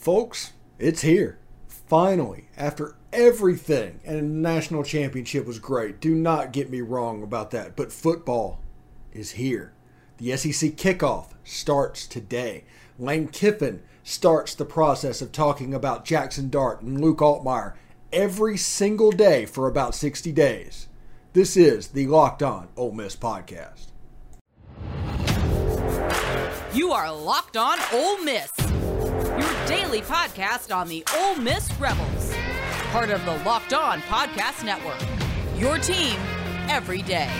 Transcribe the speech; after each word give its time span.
Folks, 0.00 0.54
it's 0.78 1.02
here. 1.02 1.38
Finally, 1.68 2.48
after 2.56 2.96
everything, 3.12 4.00
and 4.02 4.40
national 4.40 4.82
championship 4.82 5.46
was 5.46 5.58
great. 5.58 6.00
Do 6.00 6.14
not 6.14 6.54
get 6.54 6.70
me 6.70 6.80
wrong 6.80 7.22
about 7.22 7.50
that, 7.50 7.76
but 7.76 7.92
football 7.92 8.62
is 9.12 9.32
here. 9.32 9.74
The 10.16 10.34
SEC 10.38 10.70
kickoff 10.70 11.32
starts 11.44 12.06
today. 12.06 12.64
Lane 12.98 13.28
Kiffin 13.28 13.82
starts 14.02 14.54
the 14.54 14.64
process 14.64 15.20
of 15.20 15.32
talking 15.32 15.74
about 15.74 16.06
Jackson 16.06 16.48
Dart 16.48 16.80
and 16.80 16.98
Luke 16.98 17.18
Altmyer 17.18 17.74
every 18.10 18.56
single 18.56 19.12
day 19.12 19.44
for 19.44 19.68
about 19.68 19.94
60 19.94 20.32
days. 20.32 20.88
This 21.34 21.58
is 21.58 21.88
the 21.88 22.06
Locked 22.06 22.42
On 22.42 22.68
Ole 22.74 22.92
Miss 22.92 23.16
podcast. 23.16 23.88
You 26.72 26.92
are 26.92 27.12
Locked 27.12 27.56
On 27.56 27.78
Ole 27.92 28.22
Miss, 28.22 28.52
daily 29.70 30.00
podcast 30.00 30.74
on 30.74 30.88
the 30.88 31.04
Ole 31.16 31.36
Miss 31.36 31.72
Rebels, 31.78 32.34
part 32.90 33.08
of 33.08 33.24
the 33.24 33.36
Locked 33.44 33.72
On 33.72 34.00
Podcast 34.00 34.64
Network. 34.64 35.00
Your 35.56 35.78
team 35.78 36.18
every 36.68 37.02
day. 37.02 37.30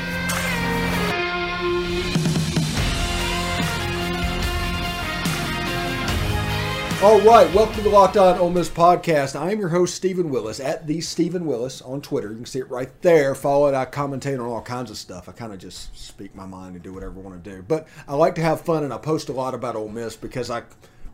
All 7.03 7.21
right, 7.23 7.53
welcome 7.53 7.75
to 7.75 7.81
the 7.81 7.89
Locked 7.89 8.17
On 8.17 8.39
Ole 8.39 8.51
Miss 8.51 8.69
podcast. 8.69 9.35
I 9.35 9.51
am 9.51 9.59
your 9.59 9.71
host, 9.71 9.97
Stephen 9.97 10.31
Willis, 10.31 10.61
at 10.61 10.87
the 10.87 11.01
Stephen 11.01 11.47
Willis 11.47 11.83
on 11.83 12.01
Twitter. 12.01 12.29
You 12.31 12.37
can 12.37 12.47
see 12.47 12.61
it 12.61 12.71
right 12.71 12.93
there. 13.03 13.35
Follow 13.35 13.67
it. 13.67 13.75
I 13.75 13.87
commentate 13.87 14.39
on 14.39 14.47
all 14.47 14.63
kinds 14.63 14.93
of 14.93 14.99
stuff. 14.99 15.29
I 15.29 15.33
kind 15.33 15.53
of 15.53 15.59
just 15.59 15.99
speak 15.99 16.33
my 16.37 16.47
mind 16.47 16.77
and 16.77 16.85
do 16.85 16.93
whatever 16.93 17.19
I 17.19 17.23
want 17.25 17.43
to 17.43 17.51
do. 17.51 17.65
But 17.67 17.89
I 18.07 18.15
like 18.15 18.37
to 18.37 18.43
have 18.43 18.61
fun, 18.61 18.85
and 18.85 18.95
I 18.95 18.99
post 18.99 19.29
a 19.29 19.33
lot 19.33 19.53
about 19.53 19.75
Ole 19.75 19.89
Miss 19.89 20.15
because 20.15 20.49
I 20.49 20.63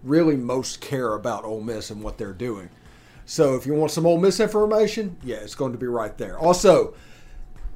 really 0.07 0.37
most 0.37 0.81
care 0.81 1.15
about 1.15 1.45
Ole 1.45 1.61
Miss 1.61 1.91
and 1.91 2.03
what 2.03 2.19
they're 2.19 2.33
doing. 2.33 2.71
So 3.25 3.57
if 3.57 3.67
you 3.67 3.75
want 3.75 3.91
some 3.91 4.07
Ole 4.07 4.19
Miss 4.19 4.41
information, 4.41 5.17
yeah, 5.23 5.37
it's 5.37 5.55
going 5.55 5.73
to 5.73 5.79
be 5.79 5.87
right 5.87 6.17
there. 6.17 6.39
Also, 6.39 6.95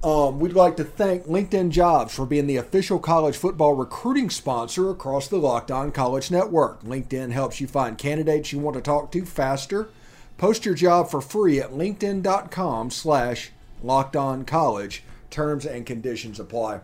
um, 0.02 0.40
we'd 0.40 0.54
like 0.54 0.76
to 0.78 0.84
thank 0.84 1.24
LinkedIn 1.24 1.70
Jobs 1.70 2.14
for 2.14 2.24
being 2.24 2.46
the 2.46 2.56
official 2.56 2.98
college 2.98 3.36
football 3.36 3.74
recruiting 3.74 4.30
sponsor 4.30 4.90
across 4.90 5.28
the 5.28 5.36
Locked 5.36 5.70
On 5.70 5.92
College 5.92 6.30
Network. 6.30 6.82
LinkedIn 6.82 7.32
helps 7.32 7.60
you 7.60 7.66
find 7.66 7.98
candidates 7.98 8.52
you 8.52 8.58
want 8.60 8.76
to 8.76 8.80
talk 8.80 9.12
to 9.12 9.26
faster. 9.26 9.90
Post 10.38 10.64
your 10.64 10.74
job 10.74 11.10
for 11.10 11.20
free 11.20 11.60
at 11.60 11.72
linkedin.com 11.72 12.90
slash 12.90 13.50
locked 13.82 14.16
on 14.16 14.44
college. 14.46 15.02
Terms 15.28 15.66
and 15.66 15.84
conditions 15.84 16.40
apply. 16.40 16.80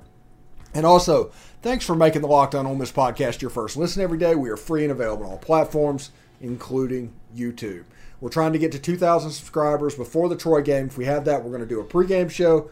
And 0.75 0.85
also, 0.85 1.31
thanks 1.63 1.85
for 1.85 1.95
making 1.95 2.23
the 2.23 2.29
Locked 2.29 2.55
On 2.55 2.67
Ole 2.67 2.75
Miss 2.75 2.93
podcast 2.93 3.41
your 3.41 3.51
first 3.51 3.77
listen 3.77 4.03
every 4.03 4.19
day. 4.19 4.35
We 4.35 4.51
are 4.51 4.57
free 4.57 4.83
and 4.83 4.93
available 4.93 5.25
on 5.25 5.33
all 5.33 5.39
platforms, 5.39 6.11
including 6.41 7.13
YouTube. 7.35 7.85
We're 8.21 8.31
trying 8.31 8.53
to 8.53 8.59
get 8.59 8.73
to 8.73 8.79
2,000 8.79 9.31
subscribers 9.31 9.95
before 9.95 10.29
the 10.29 10.37
Troy 10.37 10.63
game. 10.63 10.87
If 10.87 10.99
we 10.99 11.05
have 11.05 11.25
that, 11.27 11.43
we're 11.43 11.51
going 11.51 11.63
to 11.63 11.67
do 11.67 11.81
a 11.81 11.85
pregame 11.85 12.31
show 12.31 12.71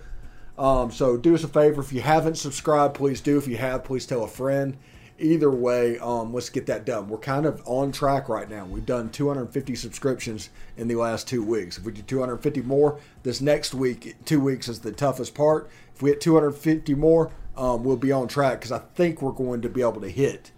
um, 0.56 0.90
so 0.90 1.16
do 1.16 1.34
us 1.34 1.44
a 1.44 1.48
favor 1.48 1.80
if 1.80 1.92
you 1.92 2.00
haven't 2.00 2.36
subscribed, 2.36 2.94
please 2.94 3.20
do. 3.20 3.36
If 3.36 3.48
you 3.48 3.56
have, 3.56 3.84
please 3.84 4.06
tell 4.06 4.22
a 4.22 4.28
friend. 4.28 4.76
Either 5.18 5.50
way, 5.50 5.96
um, 5.98 6.32
let's 6.34 6.48
get 6.48 6.66
that 6.66 6.84
done. 6.84 7.08
We're 7.08 7.18
kind 7.18 7.46
of 7.46 7.62
on 7.66 7.92
track 7.92 8.28
right 8.28 8.50
now. 8.50 8.64
We've 8.64 8.84
done 8.84 9.10
250 9.10 9.76
subscriptions 9.76 10.50
in 10.76 10.88
the 10.88 10.96
last 10.96 11.28
two 11.28 11.42
weeks. 11.42 11.78
If 11.78 11.84
we 11.84 11.92
do 11.92 12.02
250 12.02 12.62
more, 12.62 12.98
this 13.22 13.40
next 13.40 13.74
week, 13.74 14.16
two 14.24 14.40
weeks 14.40 14.68
is 14.68 14.80
the 14.80 14.90
toughest 14.90 15.34
part. 15.34 15.70
If 15.94 16.02
we 16.02 16.10
hit 16.10 16.20
250 16.20 16.94
more, 16.94 17.30
um, 17.56 17.84
we'll 17.84 17.96
be 17.96 18.12
on 18.12 18.28
track 18.28 18.60
because 18.60 18.72
I 18.72 18.80
think 18.94 19.22
we're 19.22 19.32
going 19.32 19.62
to 19.62 19.68
be 19.68 19.80
able 19.80 20.00
to 20.00 20.08
hit 20.08 20.50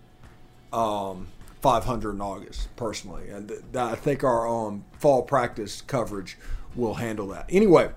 um, 0.73 1.29
500 1.61 2.13
in 2.13 2.21
August, 2.21 2.75
personally. 2.77 3.29
And 3.29 3.49
th- 3.49 3.61
I 3.75 3.95
think 3.95 4.25
our 4.25 4.49
um, 4.49 4.85
fall 4.99 5.23
practice 5.23 5.83
coverage 5.83 6.39
will 6.75 6.95
handle 6.95 7.29
that. 7.29 7.47
Anyway, 7.49 7.91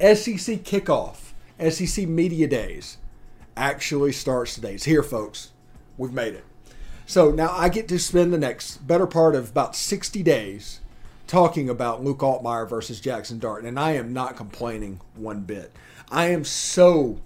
SEC 0.00 0.62
kickoff, 0.62 1.32
SEC 1.70 2.06
Media 2.08 2.46
Days 2.46 2.98
actually 3.56 4.12
starts 4.12 4.54
today. 4.54 4.74
It's 4.74 4.84
here, 4.84 5.02
folks. 5.02 5.52
We've 5.96 6.12
made 6.12 6.34
it. 6.34 6.44
So 7.06 7.30
now 7.30 7.50
I 7.52 7.68
get 7.68 7.88
to 7.88 7.98
spend 7.98 8.32
the 8.32 8.38
next 8.38 8.86
better 8.86 9.06
part 9.06 9.34
of 9.34 9.50
about 9.50 9.74
60 9.74 10.22
days 10.22 10.80
talking 11.26 11.68
about 11.68 12.04
Luke 12.04 12.18
Altmyer 12.18 12.68
versus 12.68 13.00
Jackson 13.00 13.38
Dart, 13.38 13.64
and 13.64 13.78
I 13.78 13.92
am 13.92 14.12
not 14.12 14.36
complaining 14.36 15.00
one 15.14 15.40
bit. 15.40 15.72
I 16.10 16.26
am 16.26 16.44
so, 16.44 17.18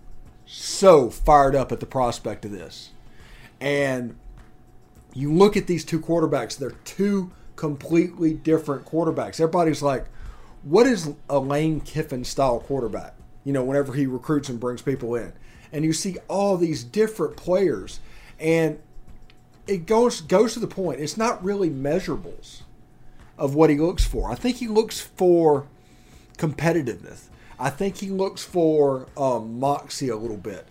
so 0.53 1.09
fired 1.09 1.57
up 1.57 1.73
at 1.73 1.81
the 1.81 1.87
prospect 1.87 2.45
of 2.45 2.51
this. 2.51 2.91
And 3.61 4.17
you 5.15 5.33
look 5.33 5.57
at 5.57 5.67
these 5.67 5.85
two 5.85 5.99
quarterbacks, 5.99 6.59
they're 6.59 6.77
two 6.85 7.31
completely 7.57 8.35
different 8.35 8.85
quarterbacks. 8.85 9.41
Everybody's 9.41 9.83
like, 9.83 10.07
what 10.63 10.87
is 10.87 11.15
a 11.31 11.39
Lane 11.39 11.81
Kiffin 11.81 12.25
style 12.25 12.61
quarterback? 12.61 13.15
You 13.45 13.53
know, 13.53 13.65
whenever 13.65 13.95
he 13.95 14.07
recruits 14.07 14.49
and 14.51 14.61
brings 14.61 14.83
people 14.83 15.15
in, 15.15 15.33
and 15.73 15.85
you 15.85 15.93
see 15.95 16.19
all 16.29 16.59
these 16.59 16.85
different 16.85 17.37
players, 17.37 18.01
and 18.39 18.79
it 19.67 19.87
goes 19.87 20.21
goes 20.21 20.53
to 20.53 20.61
the 20.61 20.67
point. 20.67 21.01
It's 21.01 21.17
not 21.17 21.43
really 21.43 21.71
measurables 21.71 22.61
of 23.39 23.55
what 23.55 23.71
he 23.71 23.77
looks 23.77 24.05
for. 24.05 24.31
I 24.31 24.35
think 24.35 24.57
he 24.57 24.69
looks 24.69 25.01
for 25.01 25.67
competitiveness. 26.37 27.29
I 27.63 27.71
think 27.71 27.99
he 27.99 28.11
looks 28.11 28.43
for 28.43 29.07
um, 29.17 29.61
moxie 29.61 30.09
a 30.09 30.17
little 30.17 30.37
bit. 30.37 30.67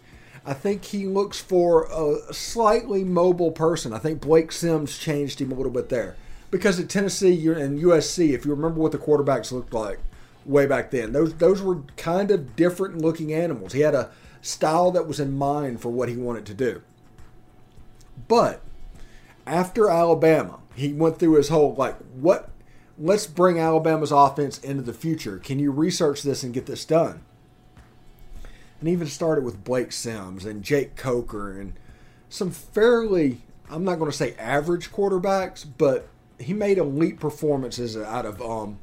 I 0.45 0.53
think 0.53 0.83
he 0.83 1.05
looks 1.05 1.39
for 1.39 1.85
a 1.85 2.33
slightly 2.33 3.05
mobile 3.05 3.51
person. 3.51 3.93
I 3.93 3.97
think 3.97 4.19
Blake 4.19 4.51
Sims 4.51 4.97
changed 4.97 5.39
him 5.39 5.53
a 5.53 5.55
little 5.55 5.71
bit 5.71 5.87
there 5.87 6.17
because 6.49 6.81
at 6.81 6.89
Tennessee 6.89 7.47
and 7.47 7.79
USC, 7.79 8.33
if 8.33 8.43
you 8.43 8.51
remember 8.51 8.81
what 8.81 8.91
the 8.91 8.97
quarterbacks 8.97 9.53
looked 9.53 9.73
like 9.73 9.99
way 10.45 10.65
back 10.65 10.91
then, 10.91 11.13
those 11.13 11.33
those 11.35 11.61
were 11.61 11.83
kind 11.95 12.29
of 12.29 12.57
different 12.57 12.97
looking 12.97 13.33
animals. 13.33 13.71
He 13.71 13.79
had 13.79 13.95
a 13.95 14.11
style 14.41 14.91
that 14.91 15.07
was 15.07 15.21
in 15.21 15.37
mind 15.37 15.79
for 15.79 15.89
what 15.89 16.09
he 16.09 16.17
wanted 16.17 16.45
to 16.47 16.53
do. 16.53 16.81
But 18.27 18.59
after 19.47 19.89
Alabama, 19.89 20.59
he 20.75 20.91
went 20.91 21.19
through 21.19 21.35
his 21.35 21.47
whole 21.47 21.73
like 21.75 21.95
what 22.15 22.49
let's 22.97 23.27
bring 23.27 23.59
Alabama's 23.59 24.11
offense 24.11 24.57
into 24.59 24.83
the 24.83 24.93
future. 24.93 25.37
Can 25.37 25.59
you 25.59 25.71
research 25.71 26.23
this 26.23 26.43
and 26.43 26.53
get 26.53 26.65
this 26.65 26.85
done? 26.85 27.21
And 28.79 28.89
even 28.89 29.07
started 29.07 29.43
with 29.43 29.63
Blake 29.63 29.91
Sims 29.91 30.45
and 30.45 30.63
Jake 30.63 30.95
Coker 30.95 31.59
and 31.59 31.73
some 32.29 32.51
fairly 32.51 33.41
I'm 33.71 33.85
not 33.85 33.99
going 33.99 34.11
to 34.11 34.17
say 34.17 34.35
average 34.37 34.91
quarterbacks, 34.91 35.65
but 35.77 36.09
he 36.37 36.53
made 36.53 36.77
elite 36.77 37.19
performances 37.19 37.95
out 37.95 38.25
of 38.25 38.41
um, 38.41 38.79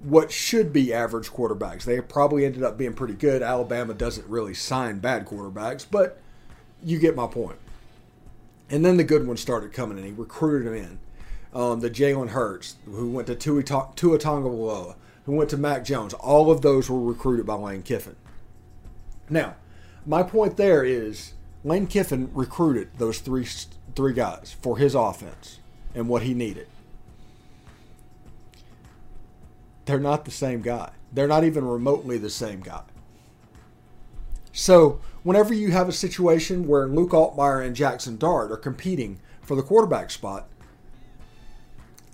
what 0.00 0.32
should 0.32 0.72
be 0.72 0.92
average 0.92 1.30
quarterbacks. 1.30 1.84
They 1.84 2.00
probably 2.00 2.44
ended 2.44 2.64
up 2.64 2.76
being 2.76 2.94
pretty 2.94 3.14
good. 3.14 3.40
Alabama 3.40 3.94
doesn't 3.94 4.26
really 4.26 4.54
sign 4.54 4.98
bad 4.98 5.26
quarterbacks, 5.26 5.86
but 5.88 6.20
you 6.82 6.98
get 6.98 7.14
my 7.14 7.28
point. 7.28 7.58
And 8.68 8.84
then 8.84 8.96
the 8.96 9.04
good 9.04 9.26
ones 9.26 9.40
started 9.40 9.72
coming 9.72 9.96
and 9.96 10.06
He 10.06 10.12
recruited 10.12 10.66
them 10.66 10.74
in. 10.74 10.98
Um, 11.54 11.80
the 11.80 11.90
Jalen 11.90 12.30
Hurts, 12.30 12.76
who 12.86 13.10
went 13.10 13.26
to 13.26 13.34
Tua, 13.34 13.62
Tua 13.62 14.18
Tagovailoa, 14.18 14.94
who 15.26 15.32
went 15.32 15.50
to 15.50 15.56
Mac 15.56 15.84
Jones. 15.84 16.14
All 16.14 16.50
of 16.50 16.62
those 16.62 16.88
were 16.88 17.00
recruited 17.00 17.46
by 17.46 17.54
Lane 17.54 17.82
Kiffin. 17.82 18.16
Now, 19.28 19.56
my 20.06 20.22
point 20.22 20.56
there 20.56 20.82
is 20.84 21.34
Lane 21.64 21.86
Kiffin 21.86 22.30
recruited 22.32 22.90
those 22.98 23.18
three 23.18 23.46
three 23.94 24.12
guys 24.14 24.56
for 24.62 24.78
his 24.78 24.94
offense 24.94 25.58
and 25.94 26.08
what 26.08 26.22
he 26.22 26.34
needed. 26.34 26.66
They're 29.84 29.98
not 29.98 30.24
the 30.24 30.30
same 30.30 30.62
guy. 30.62 30.92
They're 31.12 31.28
not 31.28 31.44
even 31.44 31.66
remotely 31.66 32.18
the 32.18 32.30
same 32.30 32.60
guy. 32.60 32.82
So, 34.52 35.00
whenever 35.22 35.54
you 35.54 35.70
have 35.72 35.88
a 35.88 35.92
situation 35.92 36.66
where 36.66 36.86
Luke 36.86 37.10
Altmyer 37.10 37.64
and 37.64 37.74
Jackson 37.74 38.16
Dart 38.16 38.52
are 38.52 38.56
competing 38.56 39.18
for 39.40 39.56
the 39.56 39.62
quarterback 39.62 40.10
spot, 40.10 40.48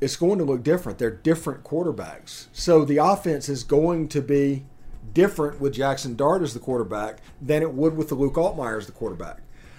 it's 0.00 0.16
going 0.16 0.38
to 0.38 0.44
look 0.44 0.62
different. 0.62 0.98
They're 0.98 1.10
different 1.10 1.64
quarterbacks. 1.64 2.46
So, 2.52 2.84
the 2.84 2.98
offense 2.98 3.48
is 3.48 3.64
going 3.64 4.08
to 4.08 4.22
be 4.22 4.64
different 5.12 5.60
with 5.60 5.74
Jackson 5.74 6.14
Dart 6.14 6.42
as 6.42 6.54
the 6.54 6.60
quarterback 6.60 7.18
than 7.40 7.62
it 7.62 7.72
would 7.72 7.96
with 7.96 8.08
the 8.08 8.14
Luke 8.14 8.34
Altmyer 8.34 8.78
as 8.78 8.86
the 8.86 8.92
quarterback. 8.92 9.38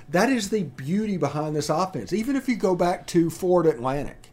That 0.09 0.29
is 0.29 0.49
the 0.49 0.63
beauty 0.63 1.17
behind 1.17 1.55
this 1.55 1.69
offense. 1.69 2.11
Even 2.11 2.35
if 2.35 2.49
you 2.49 2.55
go 2.55 2.75
back 2.75 3.05
to 3.07 3.29
Ford 3.29 3.67
Atlantic, 3.67 4.29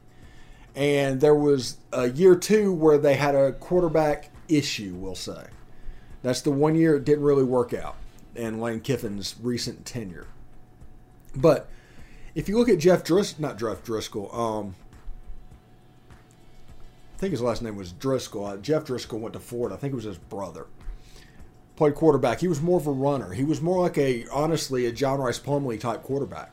and 0.75 1.21
there 1.21 1.35
was 1.35 1.79
a 1.93 2.11
year 2.11 2.37
two 2.37 2.73
where 2.73 2.99
they 2.99 3.15
had 3.15 3.35
a 3.35 3.53
quarterback 3.53 4.31
issue, 4.49 4.94
we'll 4.94 5.15
say. 5.15 5.47
That's 6.23 6.43
the 6.43 6.50
one 6.50 6.75
year 6.75 6.97
it 6.97 7.05
didn't 7.05 7.25
really 7.25 7.44
work 7.44 7.73
out 7.73 7.97
in 8.35 8.61
Lane 8.61 8.81
Kiffin's 8.81 9.37
recent 9.41 9.87
tenure. 9.87 10.27
But 11.35 11.69
if 12.35 12.49
you 12.49 12.59
look 12.59 12.69
at 12.69 12.79
Jeff 12.79 13.05
Driskel, 13.05 13.41
not 13.41 13.59
Jeff 13.59 13.85
Driskel, 13.85 14.35
um, 14.35 14.75
I 17.17 17.19
think 17.19 17.31
his 17.31 17.41
last 17.41 17.63
name 17.63 17.77
was 17.77 17.95
Driskel. 17.95 18.53
Uh, 18.53 18.57
Jeff 18.59 18.85
Driskel 18.85 19.19
went 19.19 19.33
to 19.33 19.41
Ford. 19.41 19.73
I 19.73 19.77
think 19.77 19.93
it 19.93 19.97
was 19.97 20.05
his 20.05 20.19
brother 20.19 20.67
played 21.77 21.95
quarterback. 21.95 22.41
He 22.41 22.49
was 22.49 22.61
more 22.61 22.79
of 22.79 22.87
a 22.87 22.93
runner. 22.93 23.33
He 23.33 23.45
was 23.45 23.61
more 23.61 23.83
like 23.83 23.97
a 23.99 24.27
honestly 24.29 24.87
a 24.87 24.93
John 24.93 25.21
Rice 25.21 25.39
Plumlee 25.39 25.79
type 25.79 26.03
quarterback, 26.03 26.51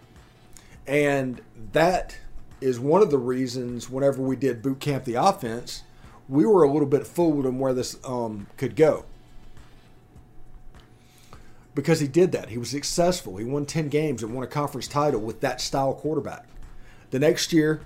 and 0.85 1.41
that 1.71 2.17
is 2.61 2.79
one 2.79 3.01
of 3.01 3.09
the 3.09 3.17
reasons 3.17 3.89
whenever 3.89 4.21
we 4.21 4.35
did 4.35 4.61
boot 4.61 4.79
camp 4.79 5.05
the 5.05 5.15
offense, 5.15 5.83
we 6.29 6.45
were 6.45 6.63
a 6.63 6.71
little 6.71 6.87
bit 6.87 7.05
fooled 7.05 7.45
on 7.45 7.59
where 7.59 7.73
this 7.73 7.97
um, 8.05 8.47
could 8.57 8.75
go. 8.75 9.05
Because 11.75 11.99
he 11.99 12.07
did 12.07 12.31
that. 12.33 12.49
He 12.49 12.57
was 12.57 12.69
successful. 12.69 13.37
He 13.37 13.43
won 13.43 13.65
10 13.65 13.89
games 13.89 14.21
and 14.21 14.33
won 14.33 14.43
a 14.43 14.47
conference 14.47 14.87
title 14.87 15.19
with 15.19 15.41
that 15.41 15.59
style 15.59 15.93
quarterback. 15.93 16.45
The 17.09 17.19
next 17.19 17.51
year, 17.51 17.81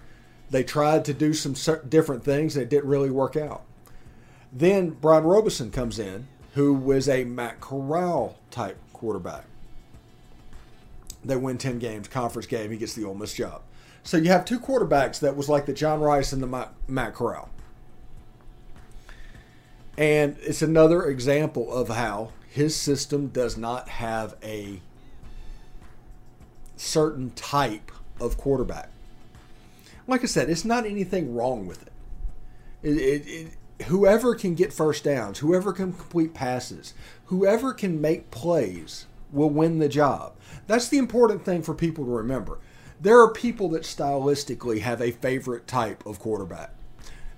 they 0.50 0.64
tried 0.64 1.06
to 1.06 1.14
do 1.14 1.34
some 1.34 1.56
different 1.90 2.24
things 2.24 2.56
it 2.56 2.70
didn't 2.70 2.90
really 2.90 3.10
work 3.10 3.36
out. 3.36 3.64
Then 4.52 4.92
Brian 4.92 5.24
Robison 5.24 5.72
comes 5.72 6.00
in, 6.00 6.28
who 6.54 6.74
was 6.74 7.10
a 7.10 7.24
Matt 7.26 7.60
Corral 7.60 8.38
type 8.50 8.78
quarterback. 8.94 9.44
They 11.24 11.36
win 11.36 11.58
10 11.58 11.80
games, 11.80 12.08
conference 12.08 12.48
game, 12.48 12.72
he 12.72 12.78
gets 12.78 12.94
the 12.94 13.04
Ole 13.04 13.14
Miss 13.14 13.34
job. 13.34 13.62
So 14.04 14.16
you 14.16 14.30
have 14.30 14.46
two 14.46 14.60
quarterbacks 14.60 15.20
that 15.20 15.36
was 15.36 15.50
like 15.50 15.66
the 15.66 15.74
John 15.74 16.00
Rice 16.00 16.32
and 16.32 16.42
the 16.42 16.70
Matt 16.88 17.14
Corral. 17.14 17.50
And 19.98 20.38
it's 20.42 20.62
another 20.62 21.06
example 21.06 21.74
of 21.74 21.90
how 21.90 22.32
his 22.50 22.76
system 22.76 23.28
does 23.28 23.58
not 23.58 23.90
have 23.90 24.36
a 24.42 24.80
certain 26.78 27.32
type 27.32 27.92
of 28.22 28.38
quarterback. 28.38 28.90
Like 30.08 30.24
I 30.24 30.28
said, 30.28 30.50
it's 30.50 30.66
not 30.66 30.86
anything 30.86 31.36
wrong 31.36 31.68
with 31.68 31.82
it. 31.84 31.92
It, 32.82 32.98
it, 32.98 33.28
it. 33.28 33.86
Whoever 33.88 34.34
can 34.34 34.56
get 34.56 34.74
first 34.74 35.04
downs, 35.04 35.40
whoever 35.40 35.72
can 35.72 35.94
complete 35.94 36.34
passes, 36.34 36.94
whoever 37.26 37.74
can 37.74 38.02
make 38.02 38.32
plays 38.32 39.06
will 39.32 39.50
win 39.50 39.80
the 39.80 39.90
job. 39.90 40.34
That's 40.66 40.88
the 40.88 40.98
important 40.98 41.46
thing 41.46 41.62
for 41.62 41.76
people 41.76 42.06
to 42.06 42.12
remember. 42.12 42.60
There 43.00 43.22
are 43.22 43.32
people 43.32 43.70
that 43.70 43.84
stylistically 43.84 44.80
have 44.82 45.02
a 45.02 45.12
favorite 45.12 45.68
type 45.68 46.04
of 46.06 46.20
quarterback. 46.20 46.72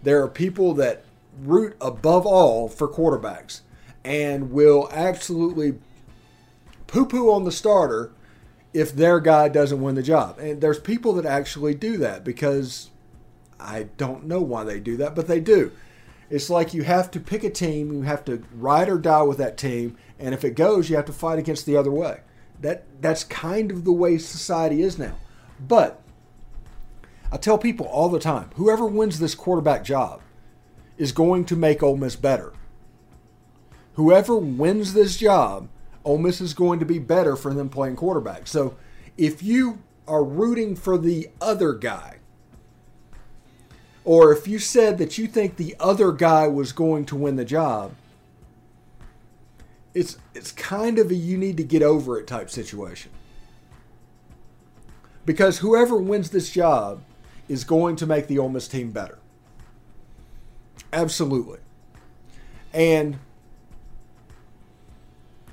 There 0.01 0.23
are 0.23 0.29
people 0.29 0.73
that 0.75 1.03
root 1.41 1.75
above 1.81 2.25
all 2.25 2.69
for 2.69 2.87
quarterbacks 2.87 3.61
and 4.03 4.51
will 4.51 4.87
absolutely 4.91 5.79
poo 6.87 7.05
poo 7.05 7.29
on 7.31 7.43
the 7.43 7.51
starter 7.51 8.11
if 8.73 8.93
their 8.95 9.19
guy 9.19 9.49
doesn't 9.49 9.81
win 9.81 9.95
the 9.95 10.03
job. 10.03 10.39
And 10.39 10.61
there's 10.61 10.79
people 10.79 11.13
that 11.13 11.25
actually 11.25 11.73
do 11.73 11.97
that 11.97 12.23
because 12.23 12.89
I 13.59 13.83
don't 13.97 14.25
know 14.25 14.41
why 14.41 14.63
they 14.63 14.79
do 14.79 14.97
that, 14.97 15.15
but 15.15 15.27
they 15.27 15.39
do. 15.39 15.71
It's 16.29 16.49
like 16.49 16.73
you 16.73 16.83
have 16.83 17.09
to 17.11 17.19
pick 17.19 17.43
a 17.43 17.49
team, 17.49 17.91
you 17.91 18.03
have 18.03 18.23
to 18.25 18.43
ride 18.53 18.87
or 18.87 18.99
die 18.99 19.23
with 19.23 19.39
that 19.39 19.57
team, 19.57 19.97
and 20.19 20.33
if 20.33 20.43
it 20.43 20.51
goes, 20.51 20.89
you 20.89 20.95
have 20.95 21.05
to 21.05 21.13
fight 21.13 21.39
against 21.39 21.65
the 21.65 21.75
other 21.75 21.91
way. 21.91 22.19
That 22.61 22.85
that's 23.01 23.23
kind 23.23 23.71
of 23.71 23.83
the 23.83 23.91
way 23.91 24.17
society 24.17 24.81
is 24.83 24.99
now. 24.99 25.15
But 25.59 26.01
I 27.31 27.37
tell 27.37 27.57
people 27.57 27.87
all 27.87 28.09
the 28.09 28.19
time, 28.19 28.51
whoever 28.55 28.85
wins 28.85 29.19
this 29.19 29.33
quarterback 29.33 29.83
job 29.83 30.21
is 30.97 31.11
going 31.11 31.45
to 31.45 31.55
make 31.55 31.81
Ole 31.81 31.97
Miss 31.97 32.15
better. 32.15 32.53
Whoever 33.93 34.37
wins 34.37 34.93
this 34.93 35.17
job 35.17 35.67
Ole 36.05 36.17
Miss 36.17 36.41
is 36.41 36.53
going 36.53 36.79
to 36.79 36.85
be 36.85 36.99
better 36.99 37.35
for 37.35 37.53
them 37.53 37.69
playing 37.69 37.95
quarterback. 37.95 38.47
So 38.47 38.75
if 39.17 39.43
you 39.43 39.79
are 40.07 40.23
rooting 40.23 40.75
for 40.75 40.97
the 40.97 41.29
other 41.41 41.73
guy, 41.73 42.17
or 44.05 44.31
if 44.31 44.47
you 44.47 44.59
said 44.59 44.97
that 44.97 45.17
you 45.17 45.27
think 45.27 45.55
the 45.57 45.75
other 45.79 46.11
guy 46.11 46.47
was 46.47 46.71
going 46.71 47.05
to 47.05 47.15
win 47.15 47.35
the 47.35 47.45
job, 47.45 47.93
it's 49.93 50.17
it's 50.33 50.51
kind 50.51 50.97
of 50.97 51.11
a 51.11 51.15
you 51.15 51.37
need 51.37 51.57
to 51.57 51.63
get 51.63 51.81
over 51.81 52.17
it 52.17 52.27
type 52.27 52.49
situation. 52.49 53.11
Because 55.25 55.59
whoever 55.59 55.97
wins 55.97 56.29
this 56.31 56.49
job 56.49 57.03
is 57.47 57.63
going 57.63 57.95
to 57.97 58.07
make 58.07 58.27
the 58.27 58.39
Ole 58.39 58.49
Miss 58.49 58.67
team 58.67 58.91
better. 58.91 59.19
Absolutely. 60.91 61.59
And 62.73 63.19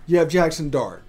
you 0.06 0.19
have 0.19 0.29
Jackson 0.29 0.70
Dart, 0.70 1.03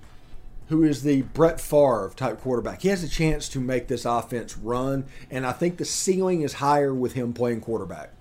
who 0.70 0.84
is 0.84 1.04
the 1.04 1.22
Brett 1.22 1.62
Favre 1.62 2.12
type 2.16 2.42
quarterback. 2.42 2.82
He 2.82 2.90
has 2.90 3.04
a 3.04 3.10
chance 3.10 3.48
to 3.50 3.60
make 3.60 3.88
this 3.88 4.06
offense 4.06 4.58
run, 4.58 5.06
and 5.30 5.46
I 5.46 5.52
think 5.52 5.78
the 5.78 5.86
ceiling 5.86 6.42
is 6.42 6.54
higher 6.54 6.94
with 6.94 7.14
him 7.14 7.34
playing 7.34 7.62
quarterback. 7.62 8.12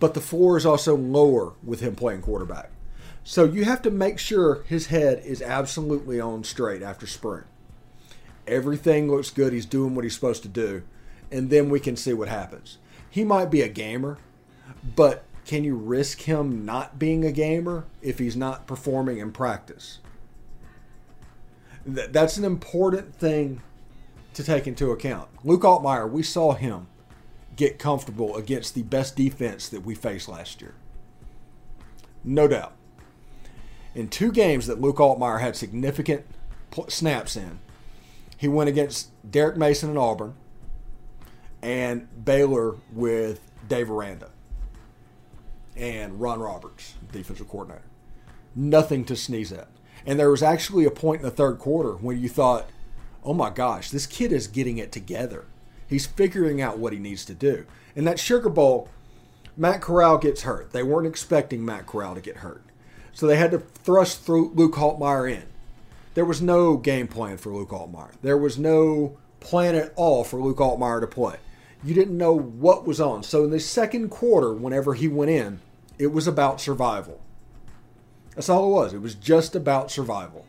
But 0.00 0.14
the 0.14 0.20
floor 0.20 0.56
is 0.56 0.66
also 0.66 0.96
lower 0.96 1.52
with 1.62 1.80
him 1.80 1.96
playing 1.96 2.22
quarterback. 2.22 2.70
So 3.24 3.44
you 3.44 3.64
have 3.64 3.82
to 3.82 3.90
make 3.90 4.18
sure 4.18 4.62
his 4.62 4.86
head 4.86 5.22
is 5.24 5.42
absolutely 5.42 6.18
on 6.18 6.44
straight 6.44 6.82
after 6.82 7.06
spring. 7.06 7.44
Everything 8.46 9.10
looks 9.10 9.30
good. 9.30 9.52
He's 9.52 9.66
doing 9.66 9.94
what 9.94 10.04
he's 10.04 10.14
supposed 10.14 10.42
to 10.44 10.48
do. 10.48 10.82
And 11.30 11.50
then 11.50 11.68
we 11.68 11.78
can 11.78 11.96
see 11.96 12.14
what 12.14 12.28
happens. 12.28 12.78
He 13.10 13.24
might 13.24 13.50
be 13.50 13.60
a 13.60 13.68
gamer, 13.68 14.16
but 14.96 15.24
can 15.48 15.64
you 15.64 15.74
risk 15.76 16.20
him 16.20 16.66
not 16.66 16.98
being 16.98 17.24
a 17.24 17.32
gamer 17.32 17.86
if 18.02 18.18
he's 18.18 18.36
not 18.36 18.66
performing 18.66 19.16
in 19.16 19.32
practice? 19.32 19.98
That's 21.86 22.36
an 22.36 22.44
important 22.44 23.14
thing 23.14 23.62
to 24.34 24.44
take 24.44 24.66
into 24.66 24.90
account. 24.90 25.30
Luke 25.42 25.62
Altmyer, 25.62 26.08
we 26.08 26.22
saw 26.22 26.52
him 26.52 26.86
get 27.56 27.78
comfortable 27.78 28.36
against 28.36 28.74
the 28.74 28.82
best 28.82 29.16
defense 29.16 29.70
that 29.70 29.86
we 29.86 29.94
faced 29.94 30.28
last 30.28 30.60
year. 30.60 30.74
No 32.22 32.46
doubt. 32.46 32.74
In 33.94 34.08
two 34.08 34.30
games 34.30 34.66
that 34.66 34.82
Luke 34.82 34.98
Altmyer 34.98 35.40
had 35.40 35.56
significant 35.56 36.26
snaps 36.88 37.36
in, 37.36 37.58
he 38.36 38.48
went 38.48 38.68
against 38.68 39.08
Derek 39.28 39.56
Mason 39.56 39.88
and 39.88 39.98
Auburn 39.98 40.34
and 41.62 42.06
Baylor 42.22 42.76
with 42.92 43.50
Dave 43.66 43.90
Aranda 43.90 44.28
and 45.78 46.20
Ron 46.20 46.40
Roberts, 46.40 46.94
defensive 47.12 47.48
coordinator. 47.48 47.84
Nothing 48.54 49.04
to 49.06 49.16
sneeze 49.16 49.52
at. 49.52 49.68
And 50.04 50.18
there 50.18 50.30
was 50.30 50.42
actually 50.42 50.84
a 50.84 50.90
point 50.90 51.20
in 51.20 51.24
the 51.24 51.30
third 51.30 51.58
quarter 51.58 51.92
when 51.92 52.20
you 52.20 52.28
thought, 52.28 52.68
oh 53.24 53.34
my 53.34 53.50
gosh, 53.50 53.90
this 53.90 54.06
kid 54.06 54.32
is 54.32 54.46
getting 54.46 54.78
it 54.78 54.92
together. 54.92 55.46
He's 55.86 56.06
figuring 56.06 56.60
out 56.60 56.78
what 56.78 56.92
he 56.92 56.98
needs 56.98 57.24
to 57.26 57.34
do. 57.34 57.66
And 57.96 58.06
that 58.06 58.18
Sugar 58.18 58.48
Bowl, 58.48 58.88
Matt 59.56 59.80
Corral 59.80 60.18
gets 60.18 60.42
hurt. 60.42 60.72
They 60.72 60.82
weren't 60.82 61.06
expecting 61.06 61.64
Matt 61.64 61.86
Corral 61.86 62.14
to 62.14 62.20
get 62.20 62.38
hurt. 62.38 62.62
So 63.12 63.26
they 63.26 63.36
had 63.36 63.50
to 63.52 63.58
thrust 63.58 64.22
through 64.22 64.52
Luke 64.54 64.74
Altmyer 64.74 65.30
in. 65.30 65.44
There 66.14 66.24
was 66.24 66.42
no 66.42 66.76
game 66.76 67.08
plan 67.08 67.38
for 67.38 67.52
Luke 67.52 67.70
Altmyer. 67.70 68.12
There 68.22 68.36
was 68.36 68.58
no 68.58 69.16
plan 69.40 69.74
at 69.74 69.92
all 69.96 70.24
for 70.24 70.40
Luke 70.40 70.58
Altmyer 70.58 71.00
to 71.00 71.06
play. 71.06 71.36
You 71.82 71.94
didn't 71.94 72.18
know 72.18 72.36
what 72.36 72.86
was 72.86 73.00
on. 73.00 73.22
So 73.22 73.44
in 73.44 73.50
the 73.50 73.60
second 73.60 74.10
quarter, 74.10 74.52
whenever 74.52 74.94
he 74.94 75.08
went 75.08 75.30
in, 75.30 75.60
it 75.98 76.08
was 76.08 76.26
about 76.26 76.60
survival. 76.60 77.20
That's 78.34 78.48
all 78.48 78.68
it 78.68 78.72
was. 78.72 78.94
It 78.94 79.02
was 79.02 79.14
just 79.14 79.56
about 79.56 79.90
survival. 79.90 80.46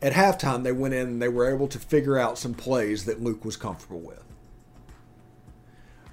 At 0.00 0.12
halftime, 0.12 0.62
they 0.62 0.72
went 0.72 0.94
in 0.94 1.06
and 1.06 1.22
they 1.22 1.28
were 1.28 1.52
able 1.52 1.68
to 1.68 1.78
figure 1.78 2.18
out 2.18 2.38
some 2.38 2.54
plays 2.54 3.04
that 3.04 3.22
Luke 3.22 3.44
was 3.44 3.56
comfortable 3.56 4.00
with. 4.00 4.22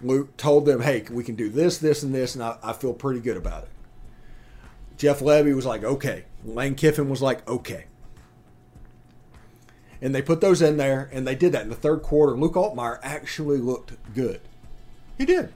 Luke 0.02 0.38
told 0.38 0.66
them, 0.66 0.82
hey, 0.82 1.06
we 1.10 1.24
can 1.24 1.36
do 1.36 1.50
this, 1.50 1.78
this, 1.78 2.04
and 2.04 2.14
this, 2.14 2.36
and 2.36 2.44
I, 2.44 2.58
I 2.64 2.74
feel 2.74 2.94
pretty 2.94 3.20
good 3.20 3.38
about 3.38 3.64
it. 3.64 3.70
Jeff 4.98 5.20
Lebby 5.20 5.56
was 5.56 5.66
like, 5.66 5.84
okay. 5.84 6.26
Lane 6.44 6.76
Kiffin 6.76 7.10
was 7.10 7.22
like, 7.22 7.48
okay. 7.48 7.86
And 10.02 10.14
they 10.14 10.22
put 10.22 10.42
those 10.42 10.62
in 10.62 10.78
there, 10.78 11.10
and 11.12 11.26
they 11.26 11.36
did 11.36 11.52
that 11.54 11.64
in 11.64 11.70
the 11.70 11.76
third 11.76 12.04
quarter. 12.04 12.36
Luke 12.36 12.54
Altmyer 12.54 13.00
actually 13.02 13.58
looked 13.58 13.94
good. 14.14 14.42
He 15.18 15.26
did. 15.26 15.54